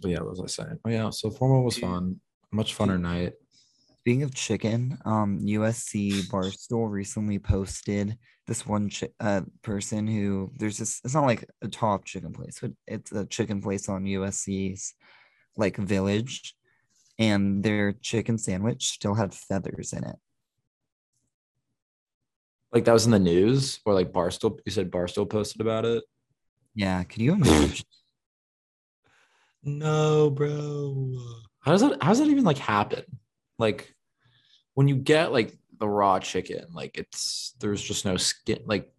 but 0.00 0.10
yeah 0.10 0.18
what 0.20 0.30
was 0.30 0.40
i 0.40 0.46
saying 0.46 0.78
oh 0.84 0.90
yeah 0.90 1.10
so 1.10 1.30
formal 1.30 1.64
was 1.64 1.78
fun 1.78 2.20
much 2.52 2.76
funner 2.76 3.00
night 3.00 3.34
Speaking 4.00 4.22
of 4.22 4.34
chicken, 4.34 4.96
um, 5.04 5.38
USC 5.42 6.22
Barstool 6.30 6.88
recently 6.90 7.38
posted 7.38 8.16
this 8.46 8.64
one 8.66 8.88
chi- 8.88 9.10
uh, 9.20 9.42
person 9.60 10.06
who 10.06 10.50
there's 10.56 10.78
this. 10.78 11.02
It's 11.04 11.12
not 11.12 11.26
like 11.26 11.44
a 11.60 11.68
top 11.68 12.06
chicken 12.06 12.32
place, 12.32 12.58
but 12.62 12.70
it's 12.86 13.12
a 13.12 13.26
chicken 13.26 13.60
place 13.60 13.86
on 13.86 14.06
USC's 14.06 14.94
like 15.58 15.76
village, 15.76 16.54
and 17.18 17.62
their 17.62 17.92
chicken 18.00 18.38
sandwich 18.38 18.86
still 18.86 19.14
had 19.14 19.34
feathers 19.34 19.92
in 19.92 20.04
it. 20.04 20.16
like 22.72 22.84
that 22.84 22.92
was 22.92 23.04
in 23.04 23.12
the 23.12 23.18
news 23.18 23.80
or 23.84 23.92
like 23.94 24.12
barstool 24.12 24.58
you 24.64 24.72
said 24.72 24.90
barstool 24.90 25.28
posted 25.28 25.60
about 25.60 25.84
it 25.84 26.04
Yeah, 26.74 27.02
could 27.04 27.20
you 27.20 27.32
imagine? 27.34 27.84
no 29.68 30.30
bro. 30.30 31.14
How 31.60 31.72
does 31.72 31.82
that 31.82 32.02
how 32.02 32.08
does 32.08 32.18
that 32.18 32.28
even 32.28 32.44
like 32.44 32.58
happen? 32.58 33.04
Like 33.58 33.94
when 34.74 34.88
you 34.88 34.96
get 34.96 35.32
like 35.32 35.56
the 35.78 35.88
raw 35.88 36.18
chicken 36.18 36.66
like 36.72 36.98
it's 36.98 37.54
there's 37.60 37.82
just 37.82 38.04
no 38.04 38.16
skin 38.16 38.58
like 38.66 38.90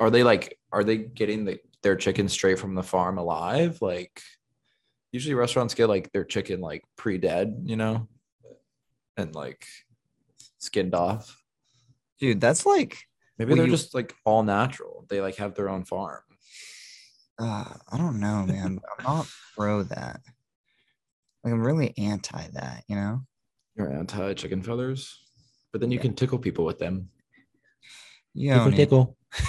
are 0.00 0.10
they 0.10 0.22
like 0.22 0.58
are 0.72 0.84
they 0.84 0.96
getting 0.98 1.44
the, 1.44 1.58
their 1.82 1.96
chicken 1.96 2.28
straight 2.28 2.58
from 2.58 2.74
the 2.74 2.82
farm 2.82 3.18
alive? 3.18 3.80
Like 3.80 4.20
usually 5.12 5.34
restaurants 5.34 5.74
get 5.74 5.88
like 5.88 6.12
their 6.12 6.24
chicken 6.24 6.60
like 6.60 6.84
pre-dead 6.96 7.62
you 7.64 7.76
know 7.76 8.08
and 9.16 9.34
like 9.34 9.66
skinned 10.58 10.94
off. 10.94 11.42
Dude, 12.20 12.40
that's 12.40 12.66
like 12.66 12.98
maybe 13.38 13.54
they're 13.54 13.64
you- 13.64 13.70
just 13.70 13.94
like 13.94 14.14
all 14.24 14.42
natural. 14.42 15.06
They 15.08 15.20
like 15.20 15.36
have 15.36 15.54
their 15.54 15.68
own 15.68 15.84
farm 15.84 16.22
uh, 17.38 17.64
I 17.90 17.96
don't 17.96 18.20
know, 18.20 18.44
man. 18.46 18.80
I'm 18.98 19.04
not 19.04 19.26
pro 19.56 19.82
that. 19.84 20.20
Like 21.44 21.54
I'm 21.54 21.62
really 21.62 21.94
anti 21.96 22.48
that, 22.54 22.84
you 22.88 22.96
know? 22.96 23.22
You're 23.76 23.92
anti 23.92 24.34
chicken 24.34 24.62
feathers, 24.62 25.20
but 25.72 25.80
then 25.80 25.90
you 25.90 25.98
Yeah. 25.98 26.02
can 26.02 26.14
tickle 26.14 26.38
people 26.38 26.64
with 26.64 26.78
them. 26.78 27.10
Yeah. 28.34 28.66
You 28.66 28.72
tickle. 28.72 29.16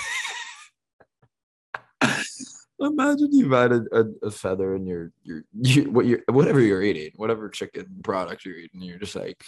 Imagine 2.81 3.33
you 3.33 3.51
had 3.51 3.73
a, 3.73 4.05
a, 4.23 4.31
feather 4.31 4.73
in 4.73 4.85
your 4.85 5.11
your 5.23 5.43
you, 5.51 5.91
what 5.91 6.05
you 6.05 6.21
whatever 6.29 6.61
you're 6.61 6.81
eating, 6.81 7.11
whatever 7.17 7.49
chicken 7.49 7.85
product 8.05 8.45
you're 8.45 8.55
eating, 8.55 8.81
you're 8.81 8.97
just 8.97 9.17
like 9.17 9.43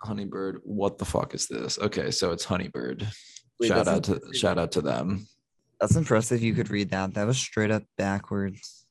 Honeybird. 0.00 0.60
What 0.62 0.98
the 0.98 1.04
fuck 1.04 1.34
is 1.34 1.48
this? 1.48 1.80
Okay, 1.80 2.12
so 2.12 2.30
it's 2.30 2.44
Honeybird. 2.44 3.08
Wait, 3.58 3.66
shout 3.66 3.88
out 3.88 4.04
to 4.04 4.20
shout 4.32 4.58
out 4.58 4.70
to 4.72 4.80
them. 4.80 5.26
That's 5.80 5.96
impressive. 5.96 6.42
You 6.42 6.54
could 6.54 6.70
read 6.70 6.90
that. 6.90 7.14
That 7.14 7.26
was 7.26 7.38
straight 7.38 7.70
up 7.70 7.84
backwards. 7.96 8.84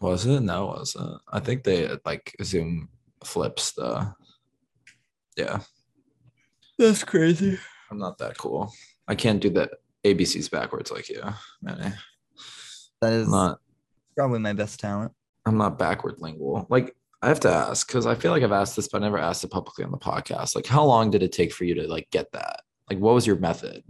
Was 0.00 0.26
it? 0.26 0.40
No, 0.40 0.72
it 0.72 0.78
wasn't. 0.78 1.20
I 1.30 1.40
think 1.40 1.62
they 1.62 1.88
like 2.04 2.34
Zoom 2.42 2.88
flips 3.24 3.72
the. 3.72 4.14
Yeah, 5.36 5.60
That's 6.78 7.04
crazy. 7.04 7.58
I'm 7.90 7.98
not 7.98 8.18
that 8.18 8.36
cool. 8.36 8.72
I 9.08 9.14
can't 9.14 9.40
do 9.40 9.48
the 9.50 9.70
ABCs 10.04 10.50
backwards 10.50 10.90
like 10.90 11.08
you, 11.08 11.22
man. 11.62 11.96
That 13.00 13.12
is 13.12 13.26
I'm 13.26 13.30
not. 13.30 13.60
probably 14.16 14.40
my 14.40 14.52
best 14.52 14.80
talent. 14.80 15.12
I'm 15.46 15.56
not 15.56 15.78
backward 15.78 16.16
lingual. 16.18 16.66
Like 16.68 16.94
I 17.22 17.28
have 17.28 17.40
to 17.40 17.50
ask 17.50 17.86
because 17.86 18.06
I 18.06 18.14
feel 18.14 18.32
like 18.32 18.42
I've 18.42 18.52
asked 18.52 18.76
this, 18.76 18.88
but 18.88 19.00
I 19.02 19.04
never 19.04 19.18
asked 19.18 19.44
it 19.44 19.50
publicly 19.50 19.84
on 19.84 19.90
the 19.90 19.98
podcast. 19.98 20.54
Like, 20.56 20.66
how 20.66 20.84
long 20.84 21.10
did 21.10 21.22
it 21.22 21.32
take 21.32 21.52
for 21.52 21.64
you 21.64 21.74
to 21.76 21.86
like 21.86 22.10
get 22.10 22.32
that? 22.32 22.60
Like, 22.88 22.98
what 22.98 23.14
was 23.14 23.26
your 23.26 23.36
method 23.36 23.82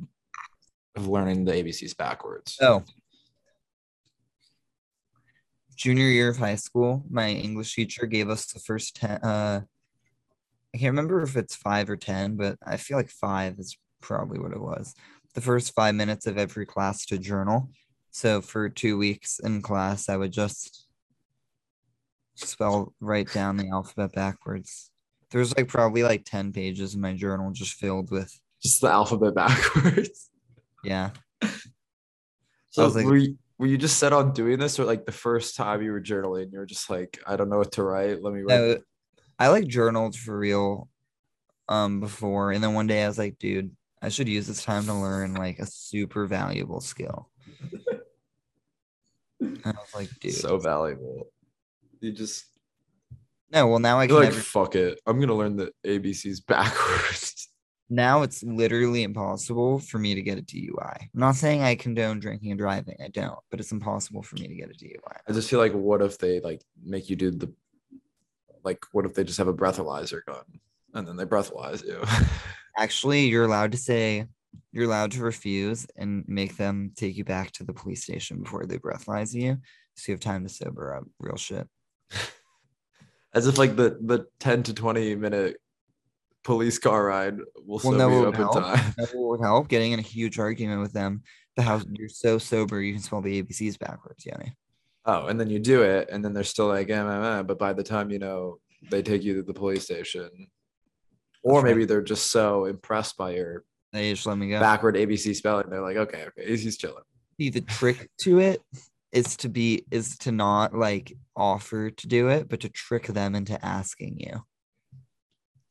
of 0.97 1.09
learning 1.09 1.45
the 1.45 1.53
ABCs 1.53 1.97
backwards? 1.97 2.59
Oh. 2.61 2.83
Junior 5.77 6.07
year 6.07 6.29
of 6.29 6.37
high 6.37 6.57
school, 6.57 7.05
my 7.09 7.31
English 7.31 7.75
teacher 7.75 8.07
gave 8.07 8.29
us 8.29 8.47
the 8.47 8.61
first 8.61 8.97
10. 8.97 9.11
Uh, 9.23 9.63
I 10.75 10.79
can't 10.79 10.93
remember 10.93 11.23
if 11.23 11.37
it's 11.37 11.57
five 11.57 11.89
or 11.89 11.97
10, 11.97 12.37
but 12.37 12.57
I 12.65 12.77
feel 12.77 12.97
like 12.97 13.11
five 13.11 13.59
is 13.59 13.77
probably 14.01 14.39
what 14.39 14.53
it 14.53 14.61
was. 14.61 14.95
The 15.35 15.41
first 15.41 15.75
five 15.75 15.95
minutes 15.95 16.27
of 16.27 16.39
every 16.39 16.67
class 16.67 17.07
to 17.07 17.19
journal. 17.19 17.71
So 18.11 18.41
for 18.41 18.69
two 18.69 18.99
weeks 18.99 19.39
in 19.39 19.63
class, 19.63 20.09
I 20.09 20.17
would 20.17 20.33
just 20.33 20.87
spell 22.35 22.95
write 23.01 23.33
down 23.33 23.57
the 23.57 23.69
alphabet 23.69 24.13
backwards. 24.13 24.91
There's 25.31 25.57
like 25.57 25.69
probably 25.69 26.03
like 26.03 26.25
10 26.25 26.53
pages 26.53 26.95
in 26.95 27.01
my 27.01 27.15
journal 27.15 27.53
just 27.53 27.75
filled 27.75 28.11
with, 28.11 28.33
Just 28.63 28.81
the 28.81 28.89
alphabet 28.89 29.35
backwards. 29.35 30.31
Yeah. 30.85 31.11
So 32.73 32.87
like- 32.87 33.05
were, 33.05 33.17
you, 33.17 33.37
were 33.59 33.67
you 33.67 33.77
just 33.77 33.99
set 33.99 34.13
on 34.13 34.33
doing 34.33 34.61
this, 34.61 34.79
or 34.79 34.85
like 34.85 35.05
the 35.05 35.11
first 35.11 35.57
time 35.57 35.83
you 35.83 35.91
were 35.91 36.01
journaling, 36.01 36.53
you 36.53 36.59
were 36.61 36.67
just 36.67 36.89
like, 36.89 37.21
I 37.27 37.35
don't 37.35 37.49
know 37.51 37.59
what 37.59 37.73
to 37.73 37.83
write. 37.83 38.23
Let 38.23 38.33
me 38.33 38.43
write. 38.43 38.55
No, 38.55 38.79
I 39.41 39.49
like 39.49 39.67
journaled 39.67 40.15
for 40.15 40.39
real 40.39 40.89
um 41.69 42.01
before 42.01 42.51
and 42.53 42.63
then 42.63 42.75
one 42.75 42.87
day 42.87 43.05
I 43.05 43.09
was 43.09 43.19
like, 43.19 43.39
dude, 43.39 43.75
I 44.03 44.09
should 44.09 44.29
use 44.29 44.47
this 44.47 44.63
time 44.63 44.85
to 44.87 44.95
learn 44.95 45.35
like 45.35 45.59
a 45.59 45.67
super 45.67 46.27
valuable 46.27 46.81
skill. 46.81 47.29
And 49.41 49.61
I 49.65 49.71
was 49.71 49.95
like, 49.95 50.11
dude. 50.21 50.35
so 50.35 50.59
valuable. 50.59 51.29
You 52.01 52.13
just 52.13 52.45
no, 53.53 53.67
well 53.67 53.79
now 53.79 53.99
I 53.99 54.07
can 54.07 54.17
like, 54.17 54.25
never, 54.31 54.41
fuck 54.41 54.75
it. 54.77 55.01
I'm 55.07 55.19
gonna 55.19 55.35
learn 55.35 55.57
the 55.57 55.73
ABCs 55.85 56.47
backwards. 56.47 57.49
now 57.91 58.23
it's 58.23 58.43
literally 58.43 59.03
impossible 59.03 59.81
for 59.81 59.99
me 59.99 60.15
to 60.15 60.23
get 60.23 60.39
a 60.39 60.43
DUI. 60.43 61.01
I'm 61.01 61.09
not 61.13 61.35
saying 61.35 61.63
I 61.63 61.75
condone 61.75 62.21
drinking 62.21 62.53
and 62.53 62.59
driving. 62.59 62.97
I 63.05 63.09
don't, 63.09 63.39
but 63.51 63.59
it's 63.59 63.73
impossible 63.73 64.23
for 64.23 64.37
me 64.37 64.47
to 64.47 64.55
get 64.55 64.71
a 64.71 64.75
DUI. 64.75 65.17
I 65.29 65.33
just 65.33 65.51
feel 65.51 65.59
like, 65.59 65.73
what 65.73 66.01
if 66.01 66.17
they 66.17 66.41
like 66.41 66.63
make 66.83 67.11
you 67.11 67.17
do 67.17 67.33
the, 67.33 67.53
like, 68.65 68.85
what 68.93 69.05
if 69.05 69.15
they 69.15 69.25
just 69.25 69.39
have 69.39 69.49
a 69.49 69.55
breathalyzer 69.55 70.25
gun 70.25 70.45
and 70.95 71.07
then 71.07 71.17
they 71.17 71.25
breathalyze 71.25 71.85
you? 71.85 72.01
Actually, 72.79 73.27
you're 73.27 73.45
allowed 73.45 73.73
to 73.73 73.79
say 73.79 74.27
you're 74.73 74.85
allowed 74.85 75.13
to 75.13 75.23
refuse 75.23 75.87
and 75.97 76.25
make 76.29 76.57
them 76.57 76.93
take 76.97 77.17
you 77.17 77.25
back 77.25 77.51
to 77.53 77.65
the 77.65 77.73
police 77.73 78.05
station 78.05 78.43
before 78.43 78.67
they 78.67 78.79
breathalyze 78.79 79.35
you. 79.35 79.59
So 79.95 80.13
you 80.13 80.15
have 80.15 80.21
time 80.21 80.45
to 80.45 80.49
sober 80.49 80.95
up. 80.95 81.05
Real 81.19 81.37
shit. 81.37 81.69
As 83.35 83.47
if 83.47 83.59
like 83.59 83.77
the 83.77 83.99
the 84.01 84.27
10 84.39 84.65
to 84.65 84.75
20 84.75 85.15
minute 85.17 85.57
police 86.45 86.79
car 86.79 87.05
ride 87.07 87.39
will 87.67 87.81
Well, 87.85 87.99
sober 87.99 88.15
you 88.15 88.21
up 88.27 88.27
would 88.27 88.35
in 88.35 88.41
help. 88.41 88.55
time. 88.55 88.95
That 88.97 89.11
would 89.15 89.41
help 89.41 89.69
getting 89.69 89.93
in 89.93 89.99
a 89.99 90.03
huge 90.03 90.39
argument 90.39 90.81
with 90.81 90.93
them. 90.93 91.23
The 91.57 91.63
house, 91.63 91.85
you're 91.91 92.09
so 92.09 92.39
sober 92.39 92.81
you 92.81 92.93
can 92.95 93.03
spell 93.03 93.21
the 93.21 93.43
ABCs 93.43 93.79
backwards, 93.79 94.25
Yoni. 94.25 94.57
Oh, 95.05 95.27
and 95.27 95.41
then 95.41 95.51
you 95.51 95.59
do 95.59 95.83
it, 95.83 96.09
and 96.11 96.25
then 96.25 96.33
they're 96.33 96.45
still 96.45 96.69
like, 96.69 96.91
eh, 96.91 97.43
but 97.43 97.59
by 97.59 97.73
the 97.73 97.83
time 97.83 98.11
you 98.11 98.19
know 98.19 98.59
they 98.91 99.03
take 99.03 99.23
you 99.23 99.35
to 99.37 99.43
the 99.43 99.53
police 99.55 99.85
station, 99.85 100.31
or 101.43 101.63
maybe 101.63 101.85
they're 101.85 102.03
just 102.03 102.31
so 102.31 102.67
impressed 102.67 103.17
by 103.17 103.35
your 103.35 103.65
They 103.93 104.13
just 104.13 104.27
let 104.27 104.39
me 104.39 104.49
go. 104.51 104.61
backward 104.61 104.95
ABC 104.97 105.35
spelling, 105.35 105.69
they're 105.71 105.83
like, 105.83 105.97
okay, 105.97 106.27
okay, 106.29 106.49
he's, 106.49 106.63
he's 106.63 106.77
chilling. 106.77 107.03
See, 107.41 107.51
the 107.51 107.63
trick 107.63 108.11
to 108.23 108.39
it 108.41 108.63
is 109.13 109.37
to 109.39 109.49
be 109.49 109.85
is 109.91 110.17
to 110.19 110.31
not 110.33 110.75
like 110.75 111.13
offer 111.35 111.91
to 111.91 112.07
do 112.07 112.29
it, 112.29 112.49
but 112.49 112.61
to 112.61 112.69
trick 112.69 113.07
them 113.09 113.35
into 113.35 113.63
asking 113.65 114.21
you. 114.21 114.43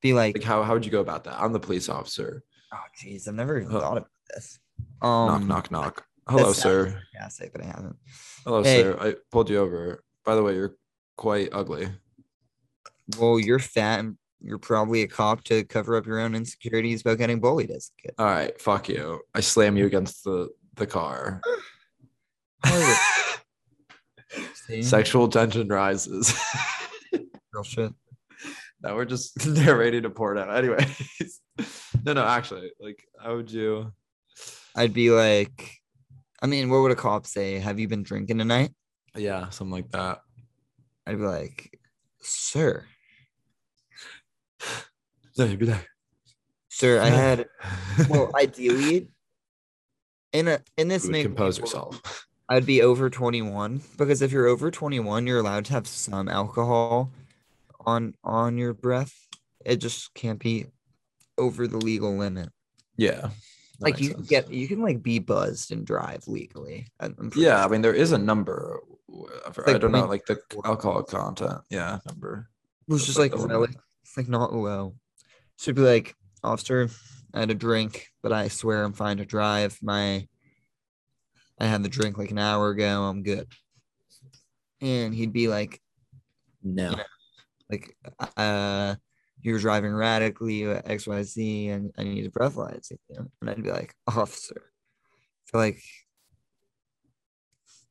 Be 0.02 0.14
like, 0.14 0.36
Like, 0.38 0.44
how 0.44 0.64
how 0.64 0.74
would 0.74 0.86
you 0.86 0.92
go 0.92 1.02
about 1.02 1.24
that? 1.26 1.40
I'm 1.42 1.52
the 1.54 1.60
police 1.60 1.90
officer. 1.90 2.44
oh 2.74 2.78
jeez, 3.04 3.28
I've 3.28 3.34
never 3.36 3.58
even 3.60 3.72
thought 3.72 3.98
about 3.98 4.10
this. 4.34 4.60
Um, 5.02 5.48
knock, 5.48 5.72
knock, 5.72 5.72
knock. 5.72 6.06
Hello, 6.28 6.54
sir. 6.54 7.02
sarcastic, 7.14 7.52
but 7.52 7.62
I 7.64 7.66
haven't. 7.66 7.96
Hello, 8.46 8.64
Hey. 8.64 8.82
sir. 8.84 8.98
I 9.02 9.16
pulled 9.32 9.50
you 9.50 9.58
over. 9.60 10.04
By 10.26 10.36
the 10.36 10.44
way, 10.44 10.54
you're 10.56 10.76
quite 11.18 11.50
ugly. 11.52 11.90
Well, 13.18 13.40
you're 13.40 13.58
fat 13.60 14.00
and 14.00 14.18
you're 14.42 14.60
probably 14.60 15.02
a 15.02 15.08
cop 15.08 15.44
to 15.46 15.64
cover 15.66 15.98
up 15.98 16.06
your 16.06 16.20
own 16.20 16.36
insecurities 16.36 17.02
about 17.02 17.18
getting 17.18 17.40
bullied 17.40 17.72
as 17.72 17.90
a 17.98 18.02
kid. 18.04 18.14
All 18.20 18.26
right, 18.28 18.62
fuck 18.62 18.88
you. 18.88 19.22
I 19.34 19.40
slam 19.42 19.76
you 19.76 19.86
against 19.88 20.24
the 20.24 20.50
the 20.76 20.86
car. 20.88 21.42
Sexual 24.82 25.30
tension 25.30 25.68
rises. 25.68 26.34
Real 27.54 27.64
shit. 27.64 27.92
Now 28.82 28.96
we're 28.96 29.06
just 29.06 29.46
narrating 29.48 30.06
a 30.06 30.10
porno. 30.10 30.50
Anyways, 30.50 31.40
no, 32.06 32.14
no, 32.14 32.24
actually, 32.26 32.72
like, 32.80 33.04
how 33.22 33.36
would 33.36 33.52
you? 33.52 33.92
I'd 34.76 34.94
be 34.94 35.12
like, 35.12 35.78
I 36.42 36.48
mean, 36.48 36.70
what 36.70 36.82
would 36.82 36.92
a 36.92 36.96
cop 36.96 37.26
say? 37.26 37.60
Have 37.60 37.80
you 37.80 37.88
been 37.88 38.04
drinking 38.04 38.38
tonight? 38.38 38.72
Yeah, 39.16 39.50
something 39.50 39.72
like 39.72 39.90
that. 39.92 40.22
I'd 41.06 41.18
be 41.18 41.24
like, 41.24 41.80
sir, 42.22 42.86
No, 45.38 45.46
you'd 45.46 45.60
be 45.60 45.66
like, 45.66 45.88
sir, 46.70 47.02
I 47.02 47.10
had 47.10 47.48
well, 48.10 48.32
ideally, 48.36 49.10
in 50.32 50.48
a 50.48 50.60
in 50.78 50.88
this 50.88 51.06
you 51.06 51.12
make 51.12 51.24
compose 51.24 51.58
yourself. 51.58 52.28
I'd 52.52 52.66
be 52.66 52.82
over 52.82 53.12
21 53.12 53.82
because 53.96 54.24
if 54.24 54.32
you're 54.32 54.48
over 54.48 54.72
21, 54.72 55.28
you're 55.28 55.38
allowed 55.38 55.66
to 55.66 55.74
have 55.74 55.88
some 55.88 56.28
alcohol 56.28 57.12
on 57.90 58.14
on 58.24 58.58
your 58.58 58.74
breath. 58.74 59.14
It 59.66 59.78
just 59.78 60.14
can't 60.14 60.40
be 60.40 60.68
over 61.38 61.68
the 61.68 61.78
legal 61.78 62.16
limit. 62.18 62.50
Yeah. 62.98 63.30
like 63.80 64.00
you 64.00 64.10
can 64.10 64.18
sense. 64.18 64.30
get 64.30 64.52
you 64.52 64.68
can 64.68 64.82
like 64.82 65.02
be 65.02 65.20
buzzed 65.20 65.72
and 65.72 65.86
drive 65.86 66.28
legally. 66.28 66.88
Yeah, 67.36 67.64
I 67.64 67.68
mean, 67.68 67.82
there 67.82 67.94
is 67.94 68.12
a 68.12 68.18
number. 68.18 68.80
I 69.10 69.72
like 69.72 69.82
don't 69.82 69.92
know, 69.92 70.06
like 70.06 70.26
the 70.26 70.40
alcohol 70.66 71.04
content. 71.04 71.62
Yeah, 71.70 72.00
number. 72.06 72.50
It 72.88 72.92
was 72.92 73.06
just 73.06 73.18
like 73.18 73.36
like 73.36 73.50
really, 73.50 73.70
it's 74.04 74.18
like 74.18 74.28
not 74.28 74.54
low. 74.54 74.96
So 75.58 75.70
it'd 75.70 75.76
be 75.76 75.82
like, 75.82 76.16
officer, 76.44 76.90
I 77.34 77.40
had 77.42 77.52
a 77.52 77.56
drink, 77.56 78.08
but 78.22 78.32
I 78.32 78.48
swear 78.48 78.84
I'm 78.84 78.94
fine 78.94 79.18
to 79.18 79.26
drive. 79.26 79.78
My 79.82 80.28
I 81.60 81.66
had 81.66 81.84
the 81.84 81.90
drink 81.90 82.18
like 82.18 82.32
an 82.32 82.40
hour 82.40 82.70
ago. 82.70 83.04
I'm 83.04 83.24
good. 83.24 83.48
And 84.82 85.14
he'd 85.14 85.34
be 85.34 85.48
like, 85.48 85.82
No. 86.64 86.92
Yeah. 86.92 87.04
Like, 87.70 87.96
uh, 88.38 88.96
you're 89.42 89.60
driving 89.60 89.94
radically, 89.94 90.66
X, 90.66 91.08
Y, 91.08 91.24
Z, 91.24 91.70
and 91.70 91.92
I 91.98 92.04
need 92.04 92.24
to 92.24 92.32
breathalyze 92.32 92.92
you. 92.92 93.30
And 93.42 93.50
I'd 93.50 93.64
be 93.64 93.72
like, 93.72 93.94
officer, 94.08 94.72
feel 95.46 95.62
like 95.62 95.82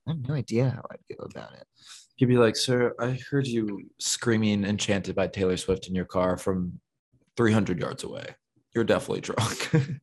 I 0.06 0.12
have 0.12 0.26
no 0.26 0.34
idea 0.34 0.70
how 0.70 0.82
I'd 0.90 1.16
go 1.16 1.24
about 1.24 1.52
it. 1.52 1.66
He'd 2.16 2.26
be 2.26 2.38
like, 2.38 2.56
"Sir, 2.56 2.94
I 2.98 3.18
heard 3.30 3.46
you 3.46 3.90
screaming 3.98 4.64
"Enchanted" 4.64 5.14
by 5.14 5.26
Taylor 5.28 5.56
Swift 5.56 5.86
in 5.86 5.94
your 5.94 6.06
car 6.06 6.36
from 6.36 6.80
300 7.36 7.78
yards 7.78 8.04
away. 8.04 8.26
You're 8.74 8.84
definitely 8.84 9.20
drunk." 9.20 9.70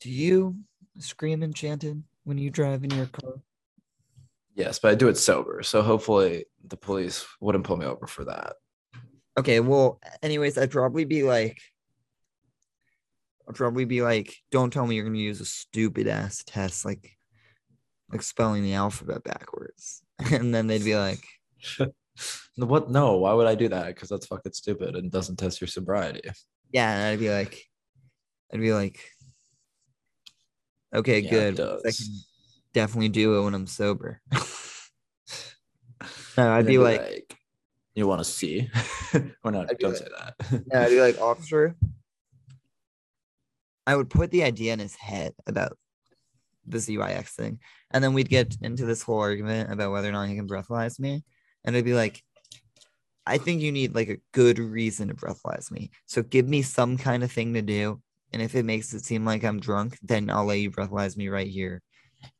Do 0.00 0.10
you 0.10 0.56
scream 0.98 1.42
enchanted 1.42 2.02
when 2.24 2.38
you 2.38 2.50
drive 2.50 2.84
in 2.84 2.90
your 2.90 3.06
car? 3.06 3.34
Yes, 4.58 4.78
but 4.78 4.90
I 4.90 4.94
do 4.94 5.08
it 5.08 5.16
sober, 5.16 5.62
so 5.62 5.80
hopefully 5.80 6.44
the 6.66 6.76
police 6.76 7.24
wouldn't 7.40 7.64
pull 7.64 7.78
me 7.78 7.86
over 7.86 8.06
for 8.06 8.24
that. 8.26 8.54
Okay, 9.38 9.60
well, 9.60 10.00
anyways, 10.22 10.58
I'd 10.58 10.70
probably 10.70 11.04
be 11.04 11.22
like, 11.22 11.58
I'd 13.48 13.54
probably 13.54 13.86
be 13.86 14.02
like, 14.02 14.36
don't 14.50 14.72
tell 14.72 14.86
me 14.86 14.96
you're 14.96 15.04
gonna 15.04 15.18
use 15.18 15.40
a 15.40 15.46
stupid 15.46 16.08
ass 16.08 16.44
test 16.46 16.84
like, 16.84 17.16
like 18.12 18.22
spelling 18.22 18.62
the 18.62 18.74
alphabet 18.74 19.24
backwards, 19.24 20.02
and 20.32 20.54
then 20.54 20.66
they'd 20.66 20.84
be 20.84 20.96
like, 20.96 21.24
What? 22.56 22.90
No, 22.90 23.18
why 23.18 23.32
would 23.32 23.46
I 23.46 23.54
do 23.54 23.68
that? 23.68 23.86
Because 23.86 24.08
that's 24.08 24.26
fucking 24.26 24.52
stupid 24.52 24.96
and 24.96 25.12
doesn't 25.12 25.36
test 25.36 25.60
your 25.60 25.68
sobriety. 25.68 26.28
yeah, 26.72 26.92
and 26.92 27.04
I'd 27.04 27.20
be 27.20 27.30
like, 27.30 27.64
I'd 28.52 28.60
be 28.60 28.72
like, 28.72 28.98
okay, 30.92 31.20
Yeah, 31.20 31.34
it 31.34 31.56
good. 31.56 31.94
Because 32.72 32.82
I 32.82 32.86
does. 32.86 32.92
can 32.92 33.00
definitely 33.00 33.08
do 33.10 33.38
it 33.38 33.44
when 33.44 33.54
I'm 33.54 33.66
sober. 33.66 34.20
no, 36.36 36.50
I'd 36.52 36.58
And 36.58 36.66
be 36.66 36.76
they'd 36.76 36.82
like, 36.82 37.36
"You 37.94 38.06
want 38.06 38.20
to 38.20 38.24
see?" 38.24 38.70
or 39.44 39.50
not? 39.50 39.70
I'd 39.70 39.78
Don't 39.78 39.90
like- 39.92 39.98
say 39.98 40.08
that. 40.18 40.34
Yeah, 40.70 40.82
I'd 40.82 40.88
be 40.90 41.00
like, 41.00 41.20
officer. 41.20 41.76
I 43.86 43.96
would 43.96 44.10
put 44.10 44.30
the 44.30 44.42
idea 44.44 44.72
in 44.74 44.78
his 44.80 44.94
head 44.94 45.32
about 45.46 45.78
the 46.66 46.76
ZYX 46.78 47.28
thing. 47.30 47.58
And 47.90 48.04
then 48.04 48.12
we'd 48.12 48.28
get 48.28 48.56
into 48.60 48.84
this 48.84 49.02
whole 49.02 49.18
argument 49.20 49.72
about 49.72 49.92
whether 49.92 50.10
or 50.10 50.12
not 50.12 50.28
he 50.28 50.36
can 50.36 50.46
breathalyze 50.46 51.00
me. 51.00 51.24
And 51.64 51.74
it'd 51.74 51.86
be 51.86 51.94
like, 51.94 52.22
I 53.26 53.38
think 53.38 53.62
you 53.62 53.72
need 53.72 53.94
like 53.94 54.10
a 54.10 54.18
good 54.32 54.58
reason 54.58 55.08
to 55.08 55.14
breathalyze 55.14 55.70
me. 55.70 55.90
So 56.04 56.22
give 56.22 56.46
me 56.46 56.60
some 56.60 56.98
kind 56.98 57.24
of 57.24 57.32
thing 57.32 57.54
to 57.54 57.62
do. 57.62 58.02
And 58.34 58.42
if 58.42 58.54
it 58.54 58.66
makes 58.66 58.92
it 58.92 59.06
seem 59.06 59.24
like 59.24 59.42
I'm 59.42 59.58
drunk, 59.58 59.98
then 60.02 60.28
I'll 60.28 60.44
let 60.44 60.58
you 60.60 60.70
breathalyze 60.70 61.16
me 61.16 61.28
right 61.28 61.46
here. 61.48 61.80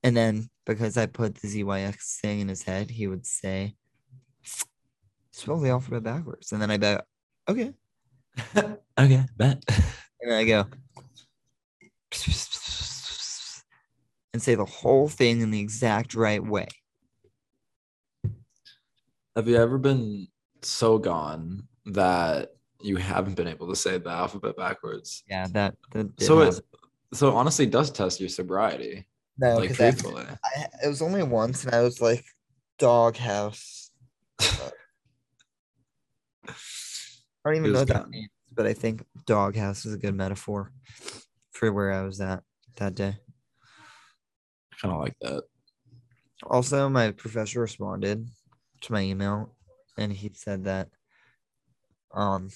And 0.03 0.17
then 0.17 0.49
because 0.67 0.97
I 0.97 1.07
put 1.07 1.37
the 1.37 1.49
ZYX 1.49 2.21
thing 2.21 2.41
in 2.41 2.49
his 2.49 2.63
head, 2.63 2.91
he 2.91 3.07
would 3.07 3.27
say, 3.27 3.75
spell 5.33 5.61
the 5.61 5.71
alphabet 5.71 6.03
backwards. 6.03 6.53
And 6.53 6.61
then 6.61 6.71
I 6.71 6.77
bet, 6.77 7.05
okay. 7.49 7.73
okay, 8.99 9.25
bet. 9.37 9.63
And 10.21 10.33
then 10.33 10.39
I 10.41 10.45
go 10.45 10.67
and 14.33 14.43
say 14.43 14.55
the 14.55 14.65
whole 14.65 15.09
thing 15.09 15.41
in 15.41 15.51
the 15.51 15.61
exact 15.61 16.15
right 16.15 16.45
way. 16.45 16.69
Have 19.37 19.49
you 19.49 19.57
ever 19.57 19.79
been 19.79 20.29
so 20.63 20.99
gone 20.99 21.67
that 21.87 22.51
you 22.81 22.97
haven't 22.97 23.35
been 23.35 23.49
able 23.49 23.69
to 23.69 23.77
say 23.77 23.99
the 23.99 24.11
alphabet 24.11 24.57
backwards? 24.57 25.23
Yeah, 25.29 25.47
that, 25.53 25.77
that 25.93 26.17
did 26.17 26.27
So 26.27 26.41
it 26.43 26.61
so 27.15 27.35
honestly 27.35 27.67
does 27.67 27.91
test 27.91 28.21
your 28.21 28.29
sobriety. 28.29 29.07
No, 29.39 29.57
like 29.57 29.69
'cause 29.71 29.81
I- 29.81 29.93
I, 30.45 30.69
it 30.85 30.89
was 30.89 31.03
only 31.03 31.23
once, 31.23 31.65
and 31.65 31.75
I 31.75 31.83
was 31.83 32.01
like, 32.01 32.25
doghouse. 32.79 33.91
I 34.41 34.71
don't 37.45 37.57
even 37.57 37.73
know 37.73 37.81
what 37.81 37.89
that 37.89 38.09
means, 38.09 38.31
but 38.53 38.67
I 38.67 38.75
think 38.75 39.05
doghouse 39.27 39.85
is 39.85 39.95
a 39.95 39.99
good 39.99 40.15
metaphor 40.15 40.73
for 41.51 41.73
where 41.73 41.93
I 41.93 42.03
was 42.03 42.21
at 42.21 42.45
that 42.77 42.95
day. 42.95 43.19
I 44.73 44.77
kind 44.81 44.95
of 44.95 45.01
like 45.01 45.17
that. 45.21 45.45
Also, 46.45 46.89
my 46.89 47.11
professor 47.13 47.61
responded 47.61 48.29
to 48.83 48.93
my 48.93 49.03
email 49.03 49.57
and 49.97 50.13
he 50.13 50.31
said 50.35 50.65
that 50.65 50.91
um 52.13 52.49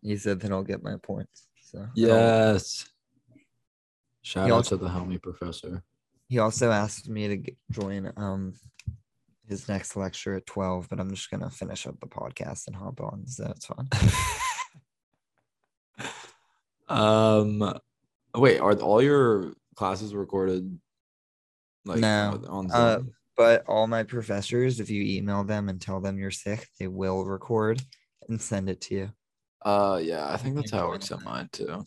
he 0.00 0.16
said 0.16 0.40
that 0.40 0.50
I'll 0.52 0.62
get 0.62 0.82
my 0.82 0.96
points. 0.96 1.45
So 1.66 1.88
Yes. 1.94 2.86
Shout 4.22 4.46
He 4.46 4.52
out 4.52 4.56
also- 4.56 4.76
to 4.78 4.84
the 4.84 4.90
homie 4.90 5.20
professor. 5.20 5.82
he 6.28 6.38
also 6.38 6.70
asked 6.70 7.08
me 7.08 7.28
to 7.28 7.52
join 7.70 8.12
um 8.16 8.54
his 9.48 9.68
next 9.68 9.94
lecture 9.96 10.34
at 10.34 10.46
12, 10.46 10.88
but 10.88 10.98
I'm 10.98 11.10
just 11.10 11.30
gonna 11.30 11.50
finish 11.50 11.86
up 11.86 11.98
the 12.00 12.06
podcast 12.06 12.66
and 12.66 12.74
hop 12.76 13.00
on, 13.00 13.26
so 13.26 13.52
it's 13.54 13.66
fine. 13.66 13.88
um, 16.88 17.78
wait, 18.34 18.58
are 18.58 18.74
all 18.74 19.00
your 19.02 19.52
classes 19.76 20.14
recorded? 20.14 20.78
Like 21.84 22.00
No, 22.00 22.42
on 22.48 22.70
uh, 22.72 23.02
But 23.36 23.64
all 23.68 23.86
my 23.86 24.02
professors, 24.02 24.80
if 24.80 24.90
you 24.90 25.02
email 25.02 25.44
them 25.44 25.68
and 25.68 25.80
tell 25.80 26.00
them 26.00 26.18
you're 26.18 26.32
sick, 26.32 26.68
they 26.80 26.88
will 26.88 27.24
record 27.24 27.80
and 28.28 28.40
send 28.40 28.68
it 28.68 28.80
to 28.82 28.94
you. 28.94 29.10
Uh, 29.66 29.98
yeah, 30.00 30.28
I 30.32 30.36
think 30.36 30.54
that's 30.54 30.70
how 30.70 30.84
it 30.86 30.88
works 30.90 31.10
on 31.10 31.18
at 31.18 31.24
mine 31.24 31.48
too. 31.50 31.84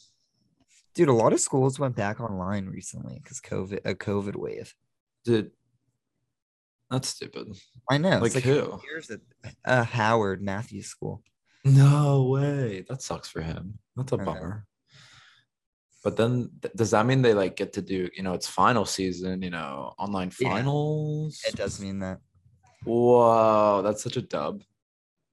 Dude, 0.93 1.07
a 1.07 1.13
lot 1.13 1.31
of 1.31 1.39
schools 1.39 1.79
went 1.79 1.95
back 1.95 2.19
online 2.19 2.65
recently 2.67 3.21
because 3.23 3.39
COVID, 3.39 3.79
a 3.85 3.95
COVID 3.95 4.35
wave. 4.35 4.75
Dude, 5.23 5.51
that's 6.91 7.07
stupid. 7.07 7.47
I 7.89 7.97
know. 7.97 8.19
Like 8.19 8.35
it's 8.35 8.43
who? 8.43 8.81
Here's 8.85 9.09
a, 9.09 9.21
a 9.63 9.83
Howard 9.83 10.41
Matthews 10.41 10.87
school. 10.87 11.23
No 11.63 12.23
way. 12.23 12.83
That 12.89 13.01
sucks 13.01 13.29
for 13.29 13.41
him. 13.41 13.79
That's 13.95 14.11
a 14.11 14.15
I 14.15 14.17
know. 14.17 14.25
bummer. 14.25 14.65
But 16.03 16.17
then, 16.17 16.49
th- 16.61 16.73
does 16.75 16.91
that 16.91 17.05
mean 17.05 17.21
they 17.21 17.33
like 17.33 17.55
get 17.55 17.73
to 17.73 17.81
do? 17.81 18.09
You 18.13 18.23
know, 18.23 18.33
it's 18.33 18.47
final 18.47 18.85
season. 18.85 19.41
You 19.41 19.51
know, 19.51 19.93
online 19.97 20.31
Yeah. 20.37 20.49
finals. 20.49 21.39
It 21.47 21.55
does 21.55 21.79
mean 21.79 21.99
that. 21.99 22.19
Whoa, 22.83 23.81
that's 23.83 24.03
such 24.03 24.17
a 24.17 24.21
dub. 24.21 24.63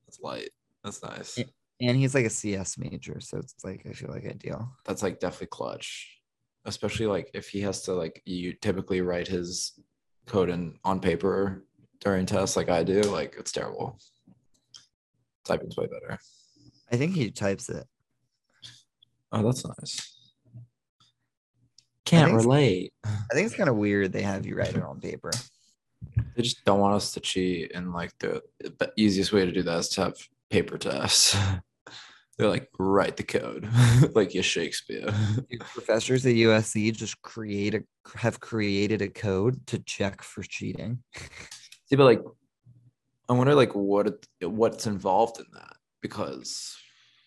That's 0.06 0.20
light. 0.20 0.50
That's 0.85 1.02
nice. 1.02 1.38
And 1.81 1.97
he's 1.97 2.15
like 2.15 2.25
a 2.25 2.31
CS 2.31 2.79
major, 2.79 3.21
so 3.21 3.39
it's 3.39 3.55
like 3.65 3.87
I 3.89 3.93
feel 3.93 4.11
like 4.11 4.25
ideal. 4.27 4.73
That's 4.85 5.03
like 5.03 5.21
definitely 5.21 5.49
clutch. 5.49 6.21
Especially 6.65 7.07
like 7.07 7.31
if 7.35 7.49
he 7.49 7.61
has 7.61 7.83
to 7.83 7.93
like 7.93 8.23
you 8.25 8.55
typically 8.55 9.03
write 9.03 9.29
his 9.29 9.79
code 10.27 10.49
in 10.49 10.79
on 10.85 11.01
paper 11.01 11.65
during 12.01 12.27
tests 12.27 12.57
like 12.57 12.69
I 12.71 12.83
do, 12.83 13.03
like 13.03 13.37
it's 13.39 13.53
terrible. 13.53 13.99
Typing's 15.45 15.77
way 15.77 15.87
better. 15.87 16.19
I 16.91 16.97
think 16.97 17.15
he 17.15 17.31
types 17.31 17.69
it. 17.69 17.87
Oh, 19.33 19.43
that's 19.43 19.65
nice. 19.65 20.17
Can't 22.05 22.31
think- 22.31 22.43
relate. 22.43 22.93
I 23.05 23.35
think 23.35 23.47
it's 23.47 23.57
kind 23.57 23.69
of 23.69 23.77
weird 23.77 24.12
they 24.12 24.23
have 24.23 24.47
you 24.47 24.57
write 24.57 24.75
it 24.75 24.83
on 24.83 25.01
paper. 25.01 25.31
They 26.37 26.43
just 26.43 26.65
don't 26.65 26.81
want 26.81 26.95
us 26.95 27.12
to 27.12 27.21
cheat, 27.21 27.73
and 27.75 27.93
like 27.93 28.17
the, 28.19 28.43
the 28.61 28.93
easiest 28.97 29.33
way 29.33 29.45
to 29.45 29.53
do 29.53 29.62
that 29.62 29.79
is 29.79 29.89
to 29.91 30.05
have 30.05 30.15
paper 30.51 30.79
tests. 30.79 31.37
They're 32.38 32.49
like 32.49 32.68
write 32.79 33.16
the 33.16 33.22
code, 33.22 33.68
like 34.14 34.35
you 34.35 34.42
Shakespeare. 34.42 35.07
Dude, 35.51 35.61
professors 35.61 36.27
at 36.27 36.35
USC 36.35 36.94
just 36.94 37.20
create 37.22 37.75
a 37.75 37.83
have 38.14 38.40
created 38.40 39.01
a 39.01 39.09
code 39.09 39.66
to 39.68 39.79
check 39.79 40.22
for 40.22 40.42
cheating. 40.42 41.03
See, 41.87 41.96
but 41.96 42.05
like, 42.05 42.22
I 43.29 43.33
wonder 43.33 43.55
like 43.55 43.75
what 43.75 44.27
what's 44.42 44.87
involved 44.87 45.38
in 45.38 45.46
that 45.55 45.77
because 46.03 46.77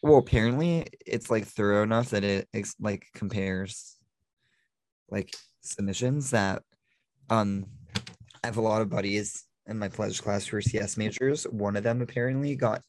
Well, 0.04 0.18
apparently 0.18 0.86
it's 1.06 1.32
like 1.32 1.46
thorough 1.46 1.82
enough 1.82 2.12
that 2.12 2.24
it 2.24 2.48
like 2.80 3.08
compares 3.16 3.98
like 5.10 5.36
submissions 5.62 6.32
that 6.32 6.62
um 7.32 7.66
I 8.44 8.48
have 8.48 8.58
a 8.58 8.62
lot 8.62 8.82
of 8.82 8.90
buddies 8.90 9.46
in 9.66 9.80
my 9.80 9.90
pledge 9.90 10.22
class 10.22 10.48
who 10.48 10.58
are 10.58 10.62
CS 10.62 10.98
majors. 10.98 11.44
One 11.46 11.76
of 11.76 11.84
them 11.84 12.02
apparently 12.02 12.56
got 12.56 12.82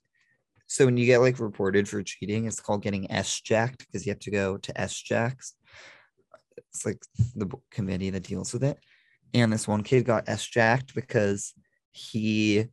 so 0.71 0.85
when 0.85 0.97
you 0.97 1.05
get 1.05 1.19
like 1.19 1.41
reported 1.41 1.89
for 1.89 2.01
cheating, 2.01 2.47
it's 2.47 2.61
called 2.61 2.85
getting 2.85 3.11
S 3.11 3.41
jacked 3.41 3.79
because 3.81 4.07
you 4.07 4.13
have 4.13 4.21
to 4.21 4.31
go 4.31 4.57
to 4.57 4.73
SJACS. 4.75 5.55
It's 6.57 6.87
like 6.87 7.03
the 7.35 7.51
committee 7.73 8.11
that 8.11 8.23
deals 8.23 8.53
with 8.53 8.63
it. 8.63 8.79
And 9.35 9.53
this 9.53 9.67
one 9.67 9.83
kid 9.83 10.05
got 10.05 10.29
S 10.29 10.47
jacked 10.47 10.95
because 10.95 11.55
he 11.91 12.67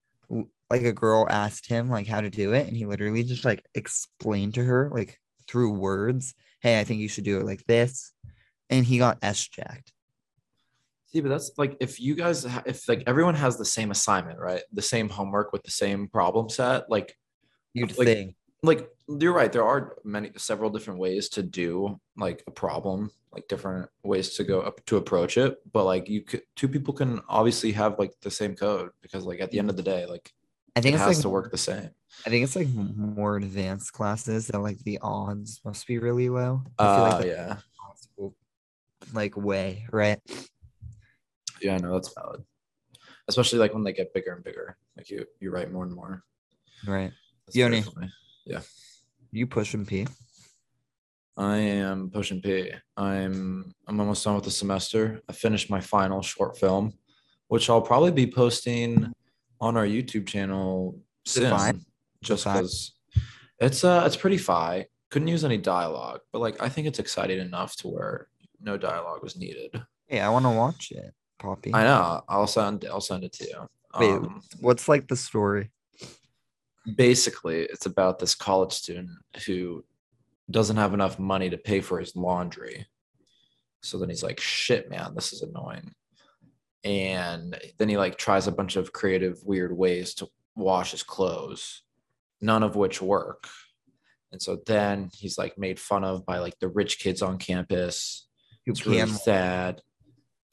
like 0.69 0.83
a 0.83 0.93
girl 0.93 1.25
asked 1.27 1.67
him 1.67 1.89
like 1.89 2.05
how 2.05 2.21
to 2.21 2.29
do 2.29 2.53
it, 2.53 2.67
and 2.67 2.77
he 2.77 2.85
literally 2.85 3.23
just 3.23 3.43
like 3.43 3.65
explained 3.73 4.53
to 4.53 4.63
her 4.63 4.91
like 4.93 5.19
through 5.47 5.71
words, 5.71 6.35
hey, 6.61 6.79
I 6.79 6.83
think 6.83 6.99
you 6.99 7.09
should 7.09 7.23
do 7.23 7.39
it 7.39 7.47
like 7.47 7.65
this. 7.65 8.13
And 8.69 8.85
he 8.85 8.99
got 8.99 9.17
S 9.23 9.47
jacked. 9.47 9.91
see, 11.07 11.21
but 11.21 11.29
that's 11.29 11.49
like 11.57 11.75
if 11.79 11.99
you 11.99 12.13
guys 12.13 12.45
if 12.67 12.87
like 12.87 13.01
everyone 13.07 13.33
has 13.33 13.57
the 13.57 13.65
same 13.65 13.89
assignment, 13.89 14.37
right? 14.37 14.61
The 14.71 14.83
same 14.83 15.09
homework 15.09 15.51
with 15.51 15.63
the 15.63 15.71
same 15.71 16.07
problem 16.09 16.47
set, 16.47 16.91
like 16.91 17.17
You'd 17.73 17.97
Like- 17.97 18.07
think. 18.07 18.35
like 18.63 18.89
you're 19.07 19.33
right 19.33 19.51
there 19.53 19.63
are 19.63 19.95
many 20.03 20.31
several 20.37 20.69
different 20.69 20.99
ways 20.99 21.29
to 21.29 21.43
do 21.43 21.99
like 22.17 22.43
a 22.47 22.51
problem 22.51 23.11
like 23.31 23.47
different 23.47 23.87
ways 24.03 24.33
to 24.35 24.43
go 24.43 24.61
up 24.61 24.83
to 24.85 24.97
approach 24.97 25.37
it 25.37 25.59
but 25.71 25.83
like 25.85 26.09
you 26.09 26.21
could 26.21 26.41
two 26.55 26.67
people 26.67 26.93
can 26.93 27.21
obviously 27.29 27.71
have 27.71 27.97
like 27.99 28.11
the 28.21 28.31
same 28.31 28.55
code 28.55 28.89
because 29.01 29.23
like 29.25 29.39
at 29.39 29.51
the 29.51 29.59
end 29.59 29.69
of 29.69 29.77
the 29.77 29.83
day 29.83 30.05
like 30.07 30.33
I 30.75 30.79
it 30.79 30.83
think 30.83 30.95
it's 30.95 31.03
has 31.03 31.17
like 31.17 31.21
to 31.21 31.29
work 31.29 31.51
the 31.51 31.57
same 31.57 31.91
I 32.25 32.29
think 32.31 32.43
it's 32.43 32.55
like 32.55 32.67
more 32.69 33.37
advanced 33.37 33.93
classes 33.93 34.47
that 34.47 34.59
like 34.59 34.79
the 34.79 34.97
odds 35.01 35.61
must 35.63 35.85
be 35.87 35.99
really 35.99 36.29
low. 36.29 36.63
I 36.79 36.83
feel 36.83 37.05
uh 37.05 37.17
like 37.19 37.25
yeah 37.27 37.57
possible 37.79 38.35
like 39.13 39.37
way, 39.37 39.85
right? 39.91 40.19
yeah 41.61 41.75
i 41.75 41.77
know 41.77 41.93
that's 41.93 42.13
valid 42.13 42.43
especially 43.27 43.59
like 43.59 43.73
when 43.73 43.83
they 43.83 43.93
get 43.93 44.13
bigger 44.13 44.33
and 44.33 44.43
bigger 44.43 44.77
like 44.97 45.09
you 45.09 45.25
you 45.39 45.51
write 45.51 45.71
more 45.71 45.83
and 45.85 45.93
more 45.93 46.23
Right. 46.85 47.11
That's 47.47 47.55
Yoni. 47.55 47.81
funny. 47.81 48.11
You 49.31 49.47
pushing 49.47 49.85
P. 49.85 50.07
I 51.37 51.57
am 51.57 52.09
pushing 52.09 52.41
P. 52.41 52.71
I'm 52.97 53.73
I'm 53.87 53.99
almost 53.99 54.23
done 54.23 54.35
with 54.35 54.43
the 54.43 54.51
semester. 54.51 55.21
I 55.29 55.33
finished 55.33 55.69
my 55.69 55.79
final 55.79 56.21
short 56.21 56.57
film, 56.57 56.93
which 57.47 57.69
I'll 57.69 57.81
probably 57.81 58.11
be 58.11 58.27
posting 58.29 59.13
on 59.61 59.77
our 59.77 59.85
YouTube 59.85 60.27
channel 60.27 60.99
soon. 61.25 61.85
Just 62.23 62.45
because 62.45 62.93
it's 63.59 63.83
uh 63.83 64.03
it's 64.05 64.15
pretty 64.15 64.37
fi. 64.37 64.87
Couldn't 65.09 65.29
use 65.29 65.45
any 65.45 65.57
dialogue, 65.57 66.21
but 66.33 66.39
like 66.39 66.61
I 66.61 66.67
think 66.67 66.87
it's 66.87 66.99
exciting 66.99 67.39
enough 67.39 67.75
to 67.77 67.87
where 67.87 68.27
no 68.59 68.77
dialogue 68.77 69.23
was 69.23 69.37
needed. 69.37 69.81
Hey, 70.07 70.19
I 70.19 70.29
want 70.29 70.45
to 70.45 70.49
watch 70.49 70.91
it, 70.91 71.13
Poppy. 71.37 71.73
I 71.73 71.83
know. 71.83 72.23
I'll 72.27 72.47
send 72.47 72.85
I'll 72.91 72.99
send 72.99 73.23
it 73.23 73.33
to 73.33 73.45
you. 73.45 73.69
Wait. 73.99 74.11
Um, 74.11 74.41
What's 74.59 74.89
like 74.89 75.07
the 75.07 75.15
story? 75.15 75.71
Basically 76.95 77.61
it's 77.61 77.85
about 77.85 78.19
this 78.19 78.35
college 78.35 78.73
student 78.73 79.09
who 79.45 79.83
doesn't 80.49 80.77
have 80.77 80.93
enough 80.93 81.19
money 81.19 81.49
to 81.49 81.57
pay 81.57 81.81
for 81.81 81.99
his 81.99 82.15
laundry. 82.15 82.85
So 83.81 83.97
then 83.97 84.09
he's 84.09 84.23
like 84.23 84.39
shit 84.39 84.89
man 84.89 85.13
this 85.15 85.33
is 85.33 85.41
annoying. 85.41 85.93
And 86.83 87.59
then 87.77 87.89
he 87.89 87.97
like 87.97 88.17
tries 88.17 88.47
a 88.47 88.51
bunch 88.51 88.75
of 88.75 88.93
creative 88.93 89.43
weird 89.43 89.75
ways 89.75 90.13
to 90.15 90.27
wash 90.55 90.91
his 90.91 91.03
clothes 91.03 91.83
none 92.41 92.63
of 92.63 92.75
which 92.75 93.01
work. 93.01 93.47
And 94.31 94.41
so 94.41 94.59
then 94.65 95.09
he's 95.13 95.37
like 95.37 95.57
made 95.57 95.79
fun 95.79 96.03
of 96.03 96.25
by 96.25 96.39
like 96.39 96.59
the 96.59 96.67
rich 96.67 96.99
kids 96.99 97.21
on 97.21 97.37
campus. 97.37 98.27
You 98.65 98.71
it's 98.71 98.85
really 98.85 99.07
sad. 99.07 99.81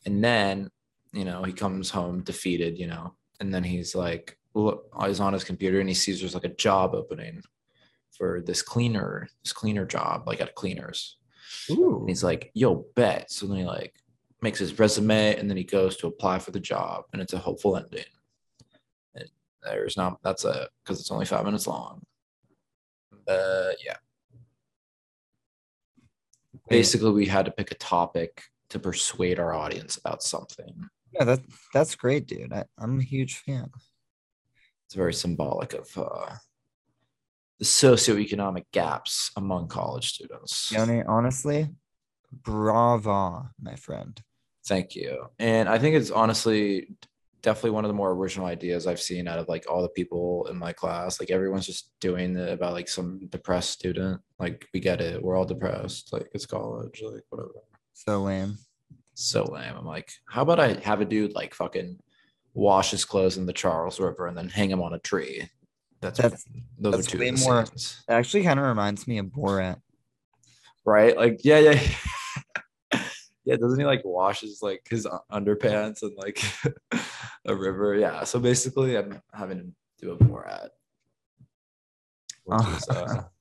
And 0.07 0.23
then, 0.23 0.70
you 1.12 1.25
know, 1.25 1.42
he 1.42 1.53
comes 1.53 1.90
home 1.90 2.23
defeated, 2.23 2.79
you 2.79 2.87
know, 2.87 3.14
and 3.40 3.53
then 3.53 3.64
he's 3.64 3.94
like, 3.94 4.38
he's 4.54 5.20
on 5.20 5.32
his 5.32 5.44
computer 5.44 5.80
and 5.80 5.88
he 5.88 5.94
sees 5.94 6.20
there's 6.20 6.34
like 6.34 6.44
a 6.44 6.48
job 6.48 6.94
opening 6.94 7.42
for 8.16 8.40
this 8.40 8.62
cleaner, 8.62 9.28
this 9.42 9.52
cleaner 9.52 9.84
job, 9.84 10.26
like 10.26 10.40
at 10.40 10.54
cleaners. 10.54 11.18
Ooh. 11.70 12.00
And 12.00 12.08
he's 12.08 12.22
like, 12.22 12.50
yo, 12.54 12.86
bet. 12.94 13.30
So 13.30 13.46
then 13.46 13.58
he 13.58 13.64
like 13.64 13.94
makes 14.40 14.58
his 14.58 14.78
resume 14.78 15.36
and 15.36 15.50
then 15.50 15.56
he 15.56 15.64
goes 15.64 15.96
to 15.98 16.06
apply 16.06 16.38
for 16.38 16.52
the 16.52 16.60
job 16.60 17.04
and 17.12 17.20
it's 17.20 17.32
a 17.32 17.38
hopeful 17.38 17.76
ending. 17.76 18.04
And 19.14 19.28
there's 19.62 19.96
not, 19.96 20.18
that's 20.22 20.44
a 20.44 20.68
because 20.84 21.00
it's 21.00 21.10
only 21.10 21.26
five 21.26 21.44
minutes 21.44 21.66
long. 21.66 22.02
Uh, 23.26 23.72
yeah. 23.84 23.96
Basically, 26.68 27.10
we 27.10 27.26
had 27.26 27.44
to 27.44 27.50
pick 27.50 27.72
a 27.72 27.76
topic 27.76 28.42
to 28.70 28.78
persuade 28.78 29.38
our 29.38 29.52
audience 29.52 29.98
about 29.98 30.22
something. 30.22 30.88
Yeah, 31.12 31.24
that 31.24 31.40
that's 31.72 31.94
great, 31.94 32.26
dude. 32.26 32.52
I, 32.52 32.64
I'm 32.78 32.98
a 32.98 33.02
huge 33.02 33.36
fan. 33.36 33.70
It's 34.87 34.94
very 34.94 35.14
symbolic 35.14 35.75
of 35.75 35.88
uh, 35.97 36.35
the 37.59 37.64
socioeconomic 37.64 38.64
gaps 38.73 39.31
among 39.37 39.68
college 39.68 40.12
students. 40.12 40.70
Yoni, 40.73 41.03
honestly, 41.03 41.70
brava, 42.33 43.51
my 43.61 43.77
friend. 43.77 44.20
Thank 44.66 44.94
you. 44.94 45.27
And 45.38 45.68
I 45.68 45.79
think 45.79 45.97
it's 45.97 46.11
honestly 46.11 46.88
definitely 47.44 47.70
one 47.73 47.85
of 47.85 47.88
the 47.88 47.94
more 47.94 48.12
original 48.12 48.47
ideas 48.47 48.87
I've 48.87 49.01
seen 49.01 49.29
out 49.29 49.38
of 49.38 49.49
like 49.49 49.70
all 49.70 49.83
the 49.83 49.88
people 49.90 50.47
in 50.51 50.57
my 50.57 50.73
class. 50.73 51.20
Like 51.20 51.31
everyone's 51.31 51.66
just 51.66 51.90
doing 52.01 52.37
it 52.37 52.49
about 52.49 52.73
like 52.73 52.88
some 52.88 53.27
depressed 53.29 53.70
student. 53.70 54.20
Like 54.38 54.66
we 54.73 54.81
get 54.81 55.03
it. 55.03 55.23
We're 55.23 55.37
all 55.37 55.44
depressed. 55.44 56.12
Like 56.12 56.29
it's 56.33 56.47
college. 56.47 57.03
Like 57.05 57.23
whatever. 57.29 57.51
So 57.92 58.23
lame. 58.23 58.57
So 59.12 59.44
lame. 59.44 59.75
I'm 59.77 59.85
like, 59.85 60.11
how 60.27 60.42
about 60.42 60.59
I 60.59 60.73
have 60.81 61.03
a 61.03 61.05
dude 61.05 61.35
like 61.35 61.55
fucking 61.55 61.99
wash 62.54 62.90
his 62.92 63.04
clothes 63.04 63.36
in 63.36 63.46
the 63.46 63.52
Charles 63.52 64.00
River 64.00 64.26
and 64.26 64.36
then 64.36 64.48
hang 64.48 64.70
him 64.70 64.80
on 64.80 64.94
a 64.94 64.98
tree? 64.98 65.48
That's, 66.00 66.18
That's- 66.18 66.44
those 66.78 66.94
that's 66.96 67.08
are 67.08 67.10
two 67.12 67.18
way 67.18 67.30
more- 67.32 67.66
scenes. 67.66 68.02
It 68.08 68.12
actually 68.12 68.44
kind 68.44 68.58
of 68.60 68.66
reminds 68.66 69.06
me 69.06 69.18
of 69.18 69.26
Borat. 69.26 69.80
right? 70.84 71.16
Like, 71.16 71.40
yeah, 71.44 71.58
yeah. 71.58 71.80
yeah, 73.44 73.56
doesn't 73.56 73.78
he 73.78 73.84
like 73.86 74.02
wash 74.04 74.40
his 74.42 74.60
like 74.62 74.86
his 74.88 75.06
underpants 75.32 76.02
and 76.02 76.14
like 76.16 76.42
a 77.46 77.54
river? 77.54 77.94
Yeah. 77.94 78.24
So 78.24 78.38
basically 78.38 78.96
I'm 78.96 79.20
having 79.32 79.58
to 79.58 79.66
do 80.00 80.12
a 80.12 80.16
Borat. 80.18 80.68
Which 82.44 82.66
is, 82.76 82.88
uh, 82.90 83.22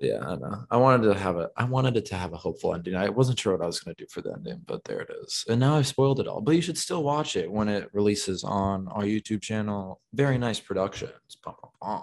yeah, 0.00 0.20
I 0.26 0.36
know. 0.36 0.64
I 0.70 0.78
wanted 0.78 1.12
to 1.12 1.18
have 1.18 1.36
a 1.36 1.50
I 1.58 1.64
wanted 1.64 1.94
it 1.96 2.06
to 2.06 2.14
have 2.14 2.32
a 2.32 2.36
hopeful 2.36 2.74
ending. 2.74 2.96
I 2.96 3.10
wasn't 3.10 3.38
sure 3.38 3.52
what 3.52 3.62
I 3.62 3.66
was 3.66 3.80
gonna 3.80 3.94
do 3.98 4.06
for 4.10 4.22
the 4.22 4.32
ending, 4.32 4.62
but 4.66 4.82
there 4.84 5.00
it 5.00 5.10
is. 5.22 5.44
And 5.46 5.60
now 5.60 5.76
I've 5.76 5.86
spoiled 5.86 6.20
it 6.20 6.26
all. 6.26 6.40
But 6.40 6.56
you 6.56 6.62
should 6.62 6.78
still 6.78 7.02
watch 7.02 7.36
it 7.36 7.52
when 7.52 7.68
it 7.68 7.90
releases 7.92 8.42
on 8.42 8.88
our 8.88 9.02
YouTube 9.02 9.42
channel. 9.42 10.00
Very 10.14 10.38
nice 10.38 10.58
productions. 10.58 11.12
Bum, 11.44 11.54
bum, 11.60 11.70
bum. 11.82 12.02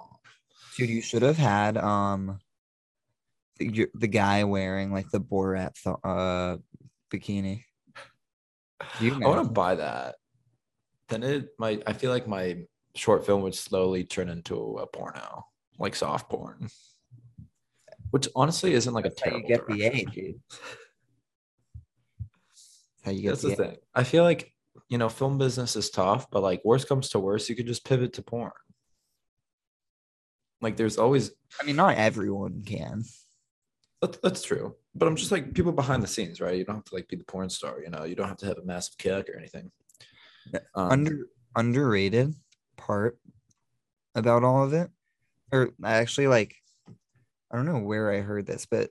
Dude, 0.78 0.90
you 0.90 1.02
should 1.02 1.24
have 1.24 1.38
had 1.38 1.76
um 1.78 2.40
the, 3.58 3.88
the 3.96 4.08
guy 4.08 4.44
wearing 4.44 4.94
like 4.94 5.10
the 5.10 5.20
Borat 5.20 5.74
th- 5.84 5.96
uh 6.04 6.58
bikini. 7.12 7.64
You 9.00 9.16
I 9.24 9.28
want 9.28 9.48
to 9.48 9.52
buy 9.52 9.74
that. 9.74 10.16
Then 11.10 11.24
it 11.24 11.50
might. 11.58 11.82
I 11.88 11.94
feel 11.94 12.12
like 12.12 12.28
my 12.28 12.58
short 12.96 13.26
film 13.26 13.42
would 13.42 13.56
slowly 13.56 14.04
turn 14.04 14.30
into 14.30 14.78
a 14.78 14.86
porno, 14.86 15.46
like 15.80 15.96
soft 15.96 16.30
porn, 16.30 16.70
which 18.12 18.28
honestly 18.36 18.74
isn't 18.74 18.94
like 18.94 19.06
a 19.06 19.10
That's 19.10 19.22
how 19.22 19.38
you 19.38 19.44
terrible 19.48 19.76
get 19.76 19.78
the 19.78 19.84
A, 19.86 20.06
dude. 20.06 20.40
That's 20.50 20.62
how 23.06 23.12
you 23.12 23.22
get 23.22 23.30
That's 23.30 23.42
the 23.42 23.50
the 23.50 23.56
thing. 23.56 23.76
I 23.94 24.04
feel 24.04 24.24
like 24.24 24.54
you 24.90 24.98
know, 24.98 25.10
film 25.10 25.38
business 25.38 25.76
is 25.76 25.90
tough, 25.90 26.30
but 26.32 26.42
like 26.42 26.64
worst 26.64 26.88
comes 26.88 27.10
to 27.10 27.20
worst, 27.20 27.50
you 27.50 27.56
could 27.56 27.68
just 27.68 27.86
pivot 27.86 28.14
to 28.14 28.22
porn. 28.22 28.52
Like 30.62 30.78
there's 30.78 30.98
always 30.98 31.32
I 31.62 31.66
mean, 31.66 31.76
not 31.76 31.98
everyone 31.98 32.64
can. 32.66 33.04
that's, 34.02 34.18
that's 34.20 34.44
true, 34.44 34.76
but 34.96 35.08
I'm 35.08 35.16
just 35.16 35.32
like 35.32 35.54
people 35.54 35.72
behind 35.72 36.02
the 36.04 36.08
scenes, 36.08 36.42
right? 36.42 36.58
You 36.58 36.64
don't 36.64 36.76
have 36.76 36.86
to 36.86 36.96
like 36.96 37.08
be 37.08 37.18
the 37.18 37.26
porn 37.26 37.50
star, 37.50 37.82
you 37.82 37.90
know. 37.90 38.06
You 38.06 38.16
don't 38.16 38.28
have 38.28 38.38
to 38.38 38.46
have 38.48 38.58
a 38.58 38.66
massive 38.66 38.98
kick 38.98 39.30
or 39.30 39.38
anything. 39.38 39.72
Um, 40.74 40.92
Under 40.92 41.28
underrated 41.56 42.34
part 42.78 43.20
about 44.16 44.44
all 44.44 44.64
of 44.64 44.74
it, 44.74 44.90
or 45.52 45.72
actually 45.84 46.28
like, 46.28 46.56
I 47.52 47.56
don't 47.56 47.66
know 47.66 47.80
where 47.80 48.12
I 48.12 48.20
heard 48.22 48.46
this, 48.46 48.66
but 48.70 48.90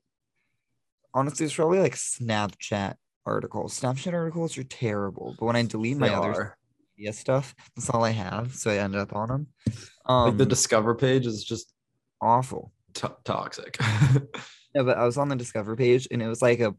honestly, 1.14 1.46
it's 1.46 1.54
probably 1.54 1.78
like 1.80 1.94
Snapchat 1.94 2.94
articles. 3.24 3.78
Snapchat 3.78 4.12
articles 4.12 4.56
are 4.58 4.64
terrible, 4.64 5.34
but 5.38 5.46
when 5.46 5.56
I 5.56 5.62
delete 5.62 5.96
my 5.96 6.08
they 6.08 6.14
other 6.14 6.32
are. 6.32 6.58
media 6.96 7.12
stuff, 7.12 7.54
that's 7.74 7.90
all 7.90 8.04
I 8.04 8.10
have, 8.10 8.54
so 8.54 8.70
I 8.70 8.76
ended 8.78 9.00
up 9.00 9.14
on 9.14 9.28
them. 9.28 9.46
Um, 10.06 10.28
like 10.28 10.36
the 10.38 10.46
discover 10.46 10.94
page 10.94 11.26
is 11.26 11.44
just 11.44 11.72
awful. 12.20 12.72
to- 12.94 13.16
toxic. 13.24 13.78
No, 14.76 14.84
but 14.84 14.98
I 14.98 15.06
was 15.06 15.16
on 15.16 15.30
the 15.30 15.36
Discover 15.36 15.74
page 15.74 16.06
and 16.10 16.20
it 16.20 16.28
was 16.28 16.42
like 16.42 16.60
a 16.60 16.74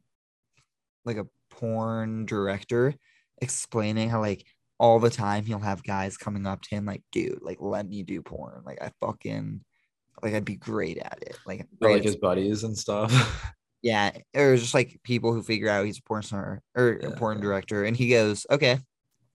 like 1.03 1.17
a 1.17 1.25
porn 1.49 2.27
director 2.27 2.93
explaining 3.41 4.09
how 4.09 4.21
like 4.21 4.45
all 4.79 4.99
the 4.99 5.09
time 5.09 5.45
he'll 5.45 5.57
have 5.57 5.83
guys 5.83 6.15
coming 6.15 6.45
up 6.45 6.61
to 6.61 6.75
him 6.75 6.85
like, 6.85 7.01
dude, 7.11 7.39
like 7.41 7.57
let 7.59 7.89
me 7.89 8.03
do 8.03 8.21
porn. 8.21 8.61
Like 8.63 8.79
I 8.83 8.91
fucking 9.01 9.61
like 10.21 10.33
I'd 10.33 10.45
be 10.45 10.55
great 10.55 10.97
at 10.97 11.19
it. 11.21 11.37
Like, 11.45 11.67
great 11.81 11.95
like 11.95 12.03
his 12.03 12.15
buddies 12.15 12.63
and 12.63 12.77
stuff. 12.77 13.53
yeah, 13.81 14.11
or 14.35 14.55
just 14.57 14.73
like 14.73 14.99
people 15.03 15.33
who 15.33 15.43
figure 15.43 15.69
out 15.69 15.85
he's 15.85 15.99
a 15.99 16.03
porn 16.03 16.23
star 16.23 16.61
or 16.75 16.93
a 16.93 17.11
porn 17.11 17.37
yeah. 17.37 17.43
director, 17.43 17.83
and 17.83 17.95
he 17.95 18.09
goes, 18.09 18.45
"Okay, 18.49 18.79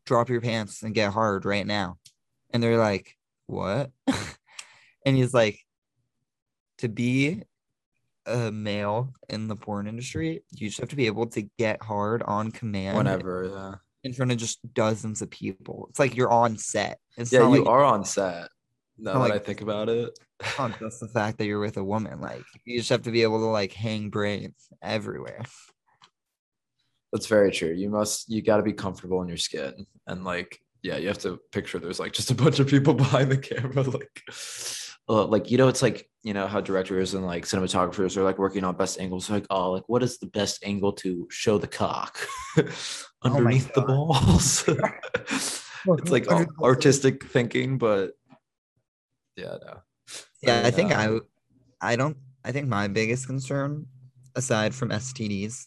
drop 0.06 0.28
your 0.28 0.40
pants 0.40 0.82
and 0.82 0.94
get 0.94 1.12
hard 1.12 1.44
right 1.44 1.66
now," 1.66 1.98
and 2.52 2.62
they're 2.62 2.78
like, 2.78 3.16
"What?" 3.46 3.90
and 5.06 5.16
he's 5.16 5.32
like, 5.32 5.60
"To 6.78 6.88
be 6.88 7.42
a 8.26 8.52
male 8.52 9.12
in 9.28 9.48
the 9.48 9.56
porn 9.56 9.86
industry, 9.86 10.42
you 10.52 10.68
just 10.68 10.80
have 10.80 10.88
to 10.90 10.96
be 10.96 11.06
able 11.06 11.26
to 11.26 11.42
get 11.58 11.82
hard 11.82 12.22
on 12.22 12.50
command 12.50 12.96
Whenever, 12.96 13.50
yeah. 13.52 13.74
in 14.04 14.12
front 14.12 14.32
of 14.32 14.38
just 14.38 14.60
dozens 14.74 15.22
of 15.22 15.30
people. 15.30 15.86
It's 15.90 15.98
like 15.98 16.16
you're 16.16 16.30
on 16.30 16.56
set. 16.56 16.98
It's 17.16 17.32
Yeah, 17.32 17.40
you 17.40 17.64
like 17.64 17.66
are 17.66 17.84
on 17.84 18.04
set. 18.04 18.48
Now 18.98 19.14
not 19.14 19.22
that 19.24 19.30
like- 19.30 19.42
I 19.42 19.44
think 19.44 19.60
about 19.62 19.88
it. 19.88 20.18
not 20.58 20.78
just 20.80 21.00
the 21.00 21.08
fact 21.08 21.38
that 21.38 21.46
you're 21.46 21.60
with 21.60 21.76
a 21.76 21.84
woman. 21.84 22.20
Like 22.20 22.44
you 22.64 22.78
just 22.78 22.90
have 22.90 23.02
to 23.02 23.10
be 23.10 23.22
able 23.22 23.38
to 23.40 23.46
like 23.46 23.72
hang 23.72 24.10
brains 24.10 24.68
everywhere. 24.82 25.42
That's 27.12 27.26
very 27.26 27.50
true. 27.50 27.72
You 27.72 27.90
must 27.90 28.30
you 28.30 28.42
gotta 28.42 28.62
be 28.62 28.72
comfortable 28.72 29.20
in 29.22 29.28
your 29.28 29.36
skin. 29.36 29.86
And 30.06 30.24
like, 30.24 30.60
yeah, 30.82 30.96
you 30.96 31.08
have 31.08 31.18
to 31.18 31.38
picture 31.52 31.78
there's 31.78 32.00
like 32.00 32.12
just 32.12 32.30
a 32.30 32.34
bunch 32.34 32.58
of 32.58 32.68
people 32.68 32.94
behind 33.04 33.30
the 33.30 33.36
camera, 33.38 33.82
like 33.82 34.22
uh, 35.08 35.26
like 35.26 35.50
you 35.50 35.58
know, 35.58 35.68
it's 35.68 35.82
like 35.82 36.08
you 36.22 36.32
know 36.32 36.46
how 36.46 36.60
directors 36.60 37.12
and 37.14 37.26
like 37.26 37.44
cinematographers 37.44 38.16
are 38.16 38.22
like 38.22 38.38
working 38.38 38.64
on 38.64 38.76
best 38.76 38.98
angles. 38.98 39.28
Like, 39.28 39.46
oh, 39.50 39.72
like 39.72 39.88
what 39.88 40.02
is 40.02 40.18
the 40.18 40.26
best 40.26 40.64
angle 40.64 40.92
to 40.94 41.26
show 41.30 41.58
the 41.58 41.66
cock 41.68 42.18
underneath 43.22 43.72
the 43.74 43.82
balls? 43.82 44.64
it's 44.68 46.10
like 46.10 46.30
Under 46.30 46.44
the 46.46 46.52
balls. 46.54 46.66
artistic 46.68 47.24
thinking, 47.26 47.76
but 47.76 48.12
yeah, 49.36 49.56
no. 49.64 49.82
Yeah, 50.42 50.62
I 50.64 50.70
think 50.70 50.92
uh, 50.92 51.20
I 51.80 51.96
don't 51.96 52.16
I 52.44 52.52
think 52.52 52.68
my 52.68 52.88
biggest 52.88 53.26
concern 53.26 53.86
aside 54.34 54.74
from 54.74 54.90
STDs 54.90 55.66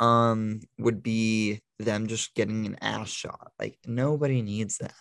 um 0.00 0.60
would 0.78 1.02
be 1.02 1.60
them 1.78 2.06
just 2.06 2.34
getting 2.34 2.66
an 2.66 2.76
ass 2.80 3.08
shot. 3.08 3.52
Like 3.58 3.78
nobody 3.86 4.42
needs 4.42 4.78
that. 4.78 4.94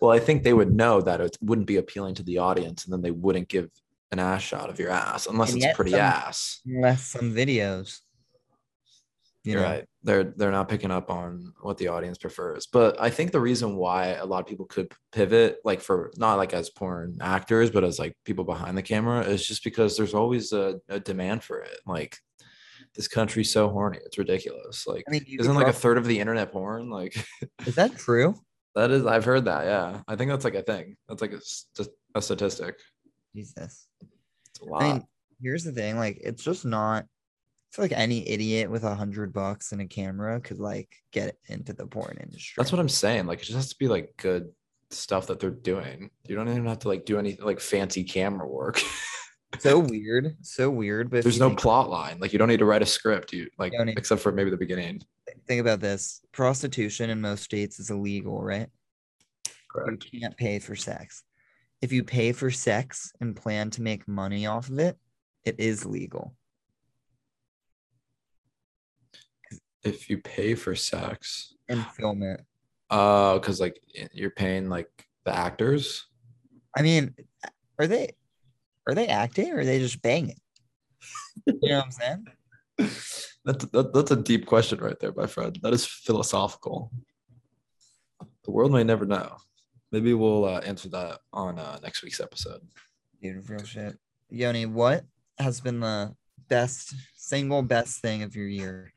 Well, 0.00 0.10
I 0.10 0.18
think 0.18 0.42
they 0.42 0.52
would 0.54 0.74
know 0.74 1.00
that 1.02 1.20
it 1.20 1.36
wouldn't 1.42 1.66
be 1.66 1.76
appealing 1.76 2.14
to 2.16 2.22
the 2.22 2.38
audience, 2.38 2.84
and 2.84 2.92
then 2.92 3.02
they 3.02 3.10
wouldn't 3.10 3.48
give 3.48 3.68
an 4.10 4.18
ass 4.18 4.42
shot 4.42 4.70
of 4.70 4.78
your 4.78 4.90
ass 4.90 5.26
unless 5.26 5.52
And 5.52 5.62
it's 5.62 5.76
pretty 5.76 5.90
some- 5.90 6.00
ass. 6.00 6.60
Unless 6.66 7.06
some 7.08 7.34
videos. 7.34 8.00
You 9.48 9.54
know, 9.54 9.62
right. 9.62 9.84
They're 10.02 10.24
they're 10.24 10.52
not 10.52 10.68
picking 10.68 10.90
up 10.90 11.10
on 11.10 11.54
what 11.62 11.78
the 11.78 11.88
audience 11.88 12.18
prefers. 12.18 12.66
But 12.66 13.00
I 13.00 13.08
think 13.08 13.32
the 13.32 13.40
reason 13.40 13.76
why 13.76 14.08
a 14.08 14.26
lot 14.26 14.40
of 14.40 14.46
people 14.46 14.66
could 14.66 14.92
pivot, 15.10 15.58
like 15.64 15.80
for 15.80 16.12
not 16.18 16.34
like 16.34 16.52
as 16.52 16.68
porn 16.68 17.16
actors, 17.22 17.70
but 17.70 17.82
as 17.82 17.98
like 17.98 18.12
people 18.26 18.44
behind 18.44 18.76
the 18.76 18.82
camera, 18.82 19.22
is 19.22 19.46
just 19.46 19.64
because 19.64 19.96
there's 19.96 20.12
always 20.12 20.52
a, 20.52 20.78
a 20.90 21.00
demand 21.00 21.44
for 21.44 21.60
it. 21.60 21.78
Like 21.86 22.18
this 22.94 23.08
country's 23.08 23.50
so 23.50 23.70
horny, 23.70 23.98
it's 24.04 24.18
ridiculous. 24.18 24.86
Like 24.86 25.04
I 25.08 25.12
mean, 25.12 25.24
isn't 25.26 25.54
like 25.54 25.66
a 25.66 25.72
third 25.72 25.96
of 25.96 26.04
the 26.04 26.20
internet 26.20 26.52
porn? 26.52 26.90
Like 26.90 27.16
Is 27.66 27.76
that 27.76 27.96
true? 27.96 28.34
that 28.74 28.90
is, 28.90 29.06
I've 29.06 29.24
heard 29.24 29.46
that. 29.46 29.64
Yeah, 29.64 30.02
I 30.06 30.16
think 30.16 30.30
that's 30.30 30.44
like 30.44 30.56
a 30.56 30.62
thing. 30.62 30.96
That's 31.08 31.22
like 31.22 31.32
a, 31.32 31.86
a 32.14 32.20
statistic. 32.20 32.76
Jesus. 33.34 33.88
It's 34.50 34.60
a 34.60 34.64
lot. 34.66 34.82
I 34.82 34.92
mean, 34.92 35.04
here's 35.40 35.64
the 35.64 35.72
thing, 35.72 35.96
like 35.96 36.18
it's 36.22 36.44
just 36.44 36.66
not 36.66 37.06
feel 37.72 37.84
like 37.84 37.92
any 37.92 38.28
idiot 38.28 38.70
with 38.70 38.84
a 38.84 38.94
hundred 38.94 39.32
bucks 39.32 39.72
and 39.72 39.80
a 39.80 39.86
camera 39.86 40.40
could 40.40 40.58
like 40.58 40.88
get 41.12 41.36
into 41.46 41.72
the 41.72 41.86
porn 41.86 42.16
industry. 42.20 42.54
That's 42.56 42.72
what 42.72 42.80
I'm 42.80 42.88
saying. 42.88 43.26
Like 43.26 43.40
it 43.40 43.44
just 43.44 43.56
has 43.56 43.68
to 43.70 43.76
be 43.78 43.88
like 43.88 44.14
good 44.16 44.50
stuff 44.90 45.26
that 45.26 45.38
they're 45.40 45.50
doing. 45.50 46.10
You 46.26 46.34
don't 46.36 46.48
even 46.48 46.64
have 46.66 46.78
to 46.80 46.88
like 46.88 47.04
do 47.04 47.18
any 47.18 47.36
like 47.40 47.60
fancy 47.60 48.04
camera 48.04 48.48
work. 48.48 48.80
so 49.58 49.78
weird. 49.78 50.36
So 50.42 50.70
weird. 50.70 51.10
But 51.10 51.22
There's 51.24 51.38
no 51.38 51.48
think- 51.48 51.60
plot 51.60 51.90
line. 51.90 52.18
Like 52.20 52.32
you 52.32 52.38
don't 52.38 52.48
need 52.48 52.58
to 52.60 52.64
write 52.64 52.82
a 52.82 52.86
script. 52.86 53.32
You 53.32 53.48
like 53.58 53.72
don't 53.72 53.86
need- 53.86 53.98
except 53.98 54.22
for 54.22 54.32
maybe 54.32 54.50
the 54.50 54.56
beginning. 54.56 55.02
think 55.46 55.60
about 55.60 55.80
this 55.80 56.22
prostitution 56.32 57.10
in 57.10 57.20
most 57.20 57.42
states 57.42 57.78
is 57.78 57.90
illegal 57.90 58.42
right 58.42 58.68
Correct. 59.70 60.06
you 60.10 60.20
can't 60.20 60.36
pay 60.36 60.58
for 60.58 60.74
sex 60.74 61.22
if 61.82 61.92
you 61.92 62.02
pay 62.02 62.32
for 62.32 62.50
sex 62.50 63.12
and 63.20 63.36
plan 63.36 63.68
to 63.70 63.82
make 63.82 64.08
money 64.08 64.46
off 64.46 64.68
of 64.70 64.78
it 64.78 64.96
it 65.44 65.56
is 65.58 65.84
legal 65.84 66.34
If 69.84 70.10
you 70.10 70.18
pay 70.18 70.54
for 70.54 70.74
sex, 70.74 71.54
and 71.68 71.86
film 71.86 72.22
it 72.22 72.40
uh, 72.90 73.34
because 73.34 73.60
like 73.60 73.80
you're 74.12 74.30
paying 74.30 74.68
like 74.68 74.88
the 75.24 75.34
actors. 75.34 76.06
i 76.76 76.82
mean 76.82 77.14
are 77.78 77.86
they 77.86 78.14
are 78.86 78.94
they 78.94 79.06
acting 79.06 79.52
or 79.52 79.58
are 79.60 79.64
they 79.64 79.78
just 79.78 80.00
banging 80.02 80.40
you 81.46 81.54
know 81.62 81.76
what 81.76 81.84
i'm 81.84 81.90
saying 81.90 82.26
That's 83.44 83.64
that, 83.66 83.94
that's 83.94 84.10
a 84.10 84.16
deep 84.16 84.44
question 84.44 84.78
right 84.78 84.98
there, 85.00 85.12
my 85.16 85.26
friend. 85.26 85.58
That 85.62 85.72
is 85.72 85.86
philosophical. 85.86 86.92
The 88.44 88.50
world 88.50 88.72
may 88.72 88.84
never 88.84 89.06
know. 89.06 89.36
Maybe 89.90 90.12
we'll 90.12 90.44
uh, 90.44 90.60
answer 90.60 90.90
that 90.90 91.20
on 91.32 91.58
uh, 91.58 91.78
next 91.82 92.02
week's 92.02 92.20
episode. 92.20 92.60
dude 93.22 93.48
real 93.48 93.64
shit 93.64 93.96
yoni 94.28 94.66
what 94.66 95.04
has 95.38 95.60
been 95.62 95.80
the 95.80 96.14
best 96.48 96.94
single 97.16 97.62
best 97.62 98.00
thing 98.02 98.22
of 98.22 98.36
your 98.36 98.46
year 98.48 98.92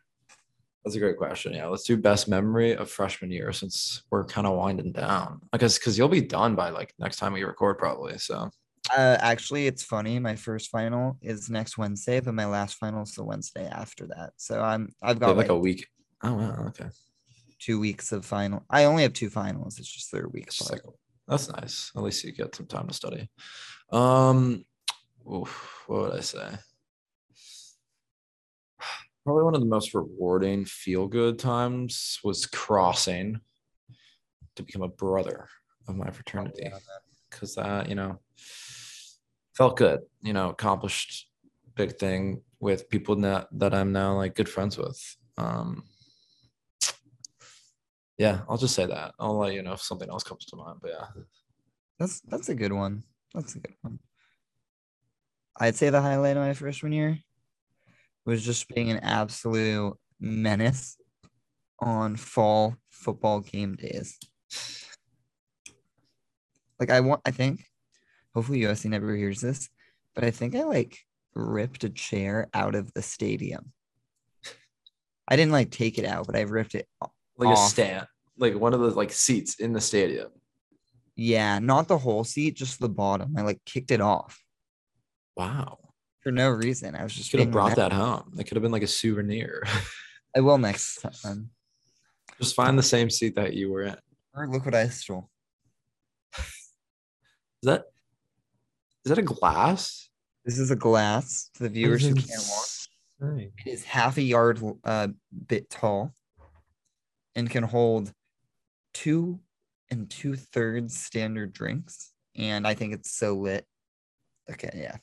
That's 0.84 0.96
a 0.96 1.00
great 1.00 1.18
question. 1.18 1.54
Yeah, 1.54 1.68
let's 1.68 1.84
do 1.84 1.96
best 1.96 2.28
memory 2.28 2.76
of 2.76 2.90
freshman 2.90 3.32
year 3.32 3.52
since 3.54 4.04
we're 4.10 4.26
kind 4.26 4.48
of 4.48 4.58
winding 4.58 4.92
down. 4.94 5.42
I 5.54 5.58
guess 5.58 5.78
because 5.78 5.98
you'll 5.98 6.08
be 6.08 6.22
done 6.22 6.56
by 6.56 6.70
like 6.72 6.94
next 6.98 7.18
time 7.18 7.34
we 7.34 7.44
record, 7.44 7.78
probably. 7.78 8.18
So 8.18 8.50
Uh, 8.98 9.18
actually, 9.20 9.68
it's 9.68 9.84
funny. 9.84 10.18
My 10.18 10.36
first 10.36 10.70
final 10.72 11.18
is 11.22 11.50
next 11.50 11.78
Wednesday, 11.78 12.20
but 12.20 12.34
my 12.34 12.46
last 12.46 12.76
final 12.78 13.04
is 13.04 13.14
the 13.14 13.24
Wednesday 13.24 13.68
after 13.68 14.08
that. 14.08 14.32
So 14.38 14.60
I'm 14.60 14.90
I've 15.04 15.20
got 15.20 15.30
like 15.30 15.38
like, 15.38 15.50
a 15.50 15.58
week. 15.58 15.88
Oh 16.24 16.34
wow, 16.34 16.66
okay. 16.70 16.90
two 17.60 17.80
weeks 17.80 18.12
of 18.12 18.26
final. 18.26 18.64
I 18.70 18.86
only 18.86 19.04
have 19.04 19.14
two 19.14 19.30
finals. 19.30 19.78
It's 19.78 19.92
just 19.92 20.12
their 20.12 20.28
week. 20.30 20.48
It's 20.48 20.62
apart. 20.62 20.84
like 20.86 20.96
that's 21.28 21.48
nice. 21.50 21.92
At 21.96 22.02
least 22.02 22.24
you 22.24 22.32
get 22.32 22.56
some 22.56 22.66
time 22.66 22.88
to 22.88 22.94
study. 22.94 23.30
Um, 23.92 24.66
oof, 25.32 25.84
what 25.86 26.02
would 26.02 26.14
I 26.18 26.22
say? 26.22 26.48
Probably 29.24 29.44
one 29.44 29.56
of 29.56 29.62
the 29.62 29.68
most 29.68 29.94
rewarding 29.94 30.66
feel 30.66 31.08
good 31.08 31.38
times 31.38 32.20
was 32.24 32.46
crossing 32.46 33.40
to 34.56 34.64
become 34.64 34.82
a 34.82 34.88
brother 34.88 35.48
of 35.88 35.96
my 35.96 36.10
fraternity 36.10 36.72
because 37.30 37.56
that 37.56 37.88
you 37.88 37.96
know 37.96 38.20
felt 39.54 39.78
good. 39.78 40.02
You 40.22 40.34
know, 40.34 40.50
accomplished 40.50 41.28
big 41.76 41.98
thing 41.98 42.42
with 42.60 42.90
people 42.90 43.16
that 43.18 43.48
that 43.52 43.74
I'm 43.74 43.92
now 43.92 44.16
like 44.16 44.36
good 44.36 44.50
friends 44.50 44.78
with. 44.78 45.00
Um, 45.38 45.84
yeah, 48.18 48.42
I'll 48.50 48.58
just 48.58 48.76
say 48.76 48.86
that. 48.86 49.14
I'll 49.20 49.38
let 49.38 49.54
you 49.54 49.62
know 49.62 49.74
if 49.74 49.82
something 49.82 50.10
else 50.10 50.24
comes 50.24 50.46
to 50.46 50.56
mind. 50.56 50.80
But 50.82 50.92
yeah. 50.92 51.24
That's 52.02 52.20
that's 52.22 52.50
a 52.50 52.56
good 52.56 52.74
one. 52.74 53.04
That's 53.36 53.54
a 53.54 53.60
good 53.60 53.76
one. 53.84 54.00
I'd 55.60 55.76
say 55.76 55.92
the 55.92 56.02
highlight 56.02 56.36
of 56.36 56.44
my 56.44 56.54
freshman 56.56 56.94
year 56.94 57.20
was 58.26 58.44
just 58.44 58.68
being 58.68 58.92
an 58.92 59.00
absolute 59.00 59.94
menace 60.20 60.98
on 61.80 62.16
fall 62.16 62.76
football 62.90 63.40
game 63.40 63.76
days. 63.76 64.18
Like 66.80 66.92
I 66.92 67.00
want 67.00 67.22
I 67.26 67.32
think 67.32 67.64
hopefully 68.34 68.62
USC 68.62 68.90
never 68.90 69.16
hears 69.16 69.42
this, 69.42 69.70
but 70.16 70.24
I 70.24 70.32
think 70.32 70.56
I 70.56 70.64
like 70.64 70.98
ripped 71.34 71.84
a 71.84 71.90
chair 71.90 72.48
out 72.54 72.76
of 72.76 72.94
the 72.94 73.02
stadium. 73.02 73.72
I 75.28 75.36
didn't 75.36 75.52
like 75.52 75.72
take 75.72 75.98
it 75.98 76.06
out, 76.06 76.28
but 76.28 76.36
I 76.36 76.42
ripped 76.42 76.76
it. 76.76 76.88
like 77.38 77.54
a 77.54 77.58
stand, 77.58 78.08
like 78.38 78.56
one 78.56 78.74
of 78.74 78.80
the 78.80 78.90
like 78.90 79.12
seats 79.12 79.56
in 79.56 79.74
the 79.74 79.82
stadium. 79.82 80.30
Yeah, 81.16 81.60
not 81.60 81.88
the 81.88 81.98
whole 81.98 82.24
seat, 82.24 82.56
just 82.56 82.80
the 82.80 82.90
bottom. 82.90 83.36
I 83.38 83.42
like 83.42 83.60
kicked 83.66 83.92
it 83.92 84.02
off 84.02 84.42
Wow, 85.36 85.80
for 86.22 86.32
no 86.32 86.50
reason. 86.50 86.96
I 86.96 87.04
was 87.04 87.14
just 87.14 87.32
could 87.32 87.40
have 87.40 87.52
brought 87.52 87.76
that 87.76 87.92
home. 87.92 88.32
That 88.36 88.46
could 88.46 88.56
have 88.56 88.64
been 88.64 88.72
like 88.72 88.84
a 88.84 88.88
souvenir. 88.88 89.64
I 90.36 90.42
will 90.42 90.58
next 90.58 91.02
time. 91.02 91.50
Just 92.40 92.56
find 92.56 92.78
the 92.78 92.84
same 92.84 93.10
seat 93.10 93.36
that 93.36 93.54
you 93.54 93.72
were 93.72 93.84
in. 93.84 93.96
Or 94.34 94.48
look 94.48 94.66
what 94.66 94.76
I 94.76 94.88
stole. 94.88 95.30
Is 96.38 97.68
that 97.68 97.86
is 99.06 99.10
that 99.10 99.18
a 99.18 99.24
glass? 99.24 100.10
This 100.46 100.58
is 100.58 100.72
a 100.72 100.76
glass 100.76 101.50
to 101.56 101.64
the 101.64 101.70
viewers 101.70 102.02
who 102.02 102.16
can't 102.16 102.30
watch. 102.30 102.88
watch. 103.20 103.52
It 103.66 103.70
is 103.70 103.84
half 103.84 104.18
a 104.18 104.22
yard 104.22 104.60
uh, 104.84 105.10
bit 105.48 105.70
tall 105.70 106.14
and 107.36 107.50
can 107.50 107.64
hold 107.64 108.12
two 108.94 109.40
and 109.92 110.10
two 110.10 110.36
thirds 110.36 110.98
standard 110.98 111.54
drinks. 111.54 112.14
And 112.36 112.66
I 112.66 112.74
think 112.74 112.94
it's 112.94 113.12
so 113.12 113.34
lit. 113.34 113.66
Okay, 114.52 114.70
yeah. 114.74 114.98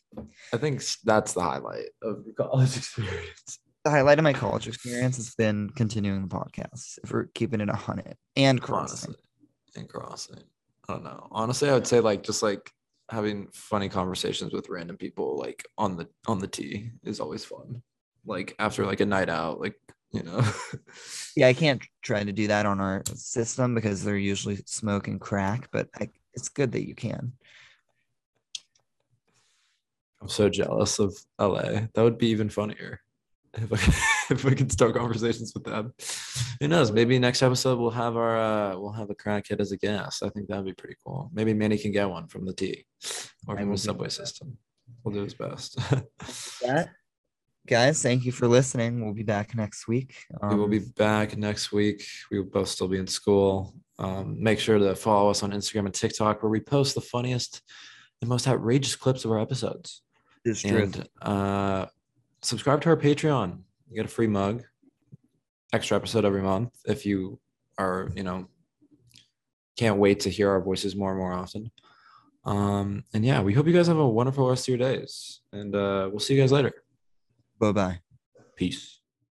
I 0.52 0.56
think 0.56 0.82
that's 1.04 1.32
the 1.32 1.40
highlight 1.40 1.88
of 2.02 2.24
your 2.24 2.34
college 2.34 2.76
experience. 2.76 3.58
The 3.84 3.90
highlight 3.90 4.18
of 4.18 4.24
my 4.24 4.32
college 4.32 4.68
experience 4.68 5.16
has 5.16 5.34
been 5.34 5.70
continuing 5.70 6.22
the 6.22 6.28
podcast. 6.28 6.98
If 7.02 7.12
we're 7.12 7.26
keeping 7.34 7.60
it 7.60 7.68
a 7.68 7.76
hundred 7.76 8.16
and 8.36 8.60
crossing. 8.60 9.10
Honestly, 9.10 9.24
and 9.76 9.88
crossing. 9.88 10.42
I 10.88 10.94
don't 10.94 11.04
know. 11.04 11.28
Honestly, 11.30 11.68
I 11.68 11.74
would 11.74 11.86
say 11.86 12.00
like 12.00 12.22
just 12.22 12.42
like 12.42 12.70
having 13.10 13.48
funny 13.52 13.88
conversations 13.88 14.52
with 14.52 14.68
random 14.68 14.96
people 14.96 15.38
like 15.38 15.64
on 15.78 15.96
the 15.96 16.08
on 16.26 16.38
the 16.38 16.48
T 16.48 16.90
is 17.04 17.20
always 17.20 17.44
fun. 17.44 17.82
Like 18.26 18.54
after 18.58 18.84
like 18.84 19.00
a 19.00 19.06
night 19.06 19.28
out, 19.28 19.60
like 19.60 19.76
you 20.12 20.22
know. 20.22 20.42
Yeah, 21.36 21.46
I 21.46 21.52
can't 21.52 21.80
try 22.02 22.24
to 22.24 22.32
do 22.32 22.48
that 22.48 22.66
on 22.66 22.80
our 22.80 23.04
system 23.14 23.72
because 23.72 24.02
they're 24.02 24.16
usually 24.16 24.56
smoking 24.66 25.20
crack, 25.20 25.68
but 25.70 25.88
I, 25.94 26.08
it's 26.34 26.48
good 26.48 26.72
that 26.72 26.88
you 26.88 26.96
can. 26.96 27.34
I'm 30.20 30.28
so 30.28 30.48
jealous 30.48 30.98
of 30.98 31.16
LA. 31.38 31.86
That 31.94 32.02
would 32.02 32.18
be 32.18 32.28
even 32.28 32.48
funnier 32.48 33.00
if 33.54 33.72
I, 33.72 33.76
if 34.34 34.44
we 34.44 34.54
could 34.54 34.72
start 34.72 34.94
conversations 34.94 35.52
with 35.54 35.64
them. 35.64 35.94
Who 36.60 36.68
knows? 36.68 36.90
Maybe 36.92 37.18
next 37.18 37.42
episode 37.42 37.78
we'll 37.78 37.90
have 37.90 38.16
our 38.16 38.36
uh, 38.38 38.78
we'll 38.78 38.92
have 38.92 39.10
a 39.10 39.14
crackhead 39.14 39.60
as 39.60 39.72
a 39.72 39.76
guest. 39.76 40.22
I 40.22 40.28
think 40.30 40.48
that'd 40.48 40.64
be 40.64 40.72
pretty 40.74 40.96
cool. 41.04 41.30
Maybe 41.32 41.54
Manny 41.54 41.78
can 41.78 41.92
get 41.92 42.08
one 42.10 42.26
from 42.28 42.44
the 42.46 42.52
T 42.52 42.84
or 43.46 43.56
from 43.56 43.70
the 43.70 43.78
subway 43.78 44.08
system. 44.08 44.58
We'll 45.04 45.14
do 45.14 45.22
his 45.22 45.34
best. 45.34 45.76
That 46.62 46.88
guys, 47.66 48.02
thank 48.02 48.24
you 48.24 48.32
for 48.32 48.48
listening. 48.48 49.04
We'll 49.04 49.14
be 49.14 49.22
back 49.22 49.54
next 49.54 49.86
week. 49.86 50.14
we 50.42 50.56
will 50.56 50.68
be 50.68 50.78
Um, 50.78 50.92
back 50.96 51.36
next 51.36 51.70
week. 51.72 52.04
We 52.30 52.40
will 52.40 52.48
both 52.50 52.68
still 52.68 52.88
be 52.88 52.98
in 52.98 53.06
school. 53.06 53.74
Um, 53.98 54.42
make 54.42 54.58
sure 54.60 54.78
to 54.78 54.94
follow 54.94 55.30
us 55.30 55.42
on 55.42 55.52
Instagram 55.52 55.86
and 55.86 55.94
TikTok 55.94 56.42
where 56.42 56.50
we 56.50 56.60
post 56.60 56.94
the 56.94 57.00
funniest 57.00 57.62
and 58.20 58.28
most 58.28 58.48
outrageous 58.48 58.96
clips 58.96 59.24
of 59.24 59.30
our 59.30 59.40
episodes. 59.40 60.02
It's 60.48 60.62
true. 60.62 60.82
and 60.82 61.08
uh, 61.22 61.86
subscribe 62.42 62.80
to 62.82 62.90
our 62.90 62.96
Patreon. 62.96 63.60
You 63.88 63.96
get 63.96 64.04
a 64.06 64.08
free 64.08 64.26
mug, 64.26 64.64
extra 65.72 65.96
episode 65.96 66.24
every 66.24 66.42
month 66.42 66.70
if 66.86 67.06
you 67.06 67.38
are, 67.78 68.10
you 68.14 68.22
know, 68.22 68.48
can't 69.76 69.98
wait 69.98 70.20
to 70.20 70.30
hear 70.30 70.50
our 70.50 70.60
voices 70.60 70.96
more 70.96 71.10
and 71.10 71.18
more 71.18 71.32
often. 71.32 71.70
Um, 72.44 73.04
and 73.14 73.24
yeah, 73.24 73.40
we 73.42 73.52
hope 73.52 73.66
you 73.66 73.72
guys 73.72 73.86
have 73.88 73.98
a 73.98 74.08
wonderful 74.08 74.48
rest 74.48 74.68
of 74.68 74.68
your 74.68 74.78
days, 74.78 75.40
and 75.52 75.74
uh, 75.74 76.08
we'll 76.10 76.20
see 76.20 76.34
you 76.34 76.40
guys 76.40 76.52
later. 76.52 76.72
Bye 77.58 77.72
bye. 77.72 78.00
Peace. 78.56 78.97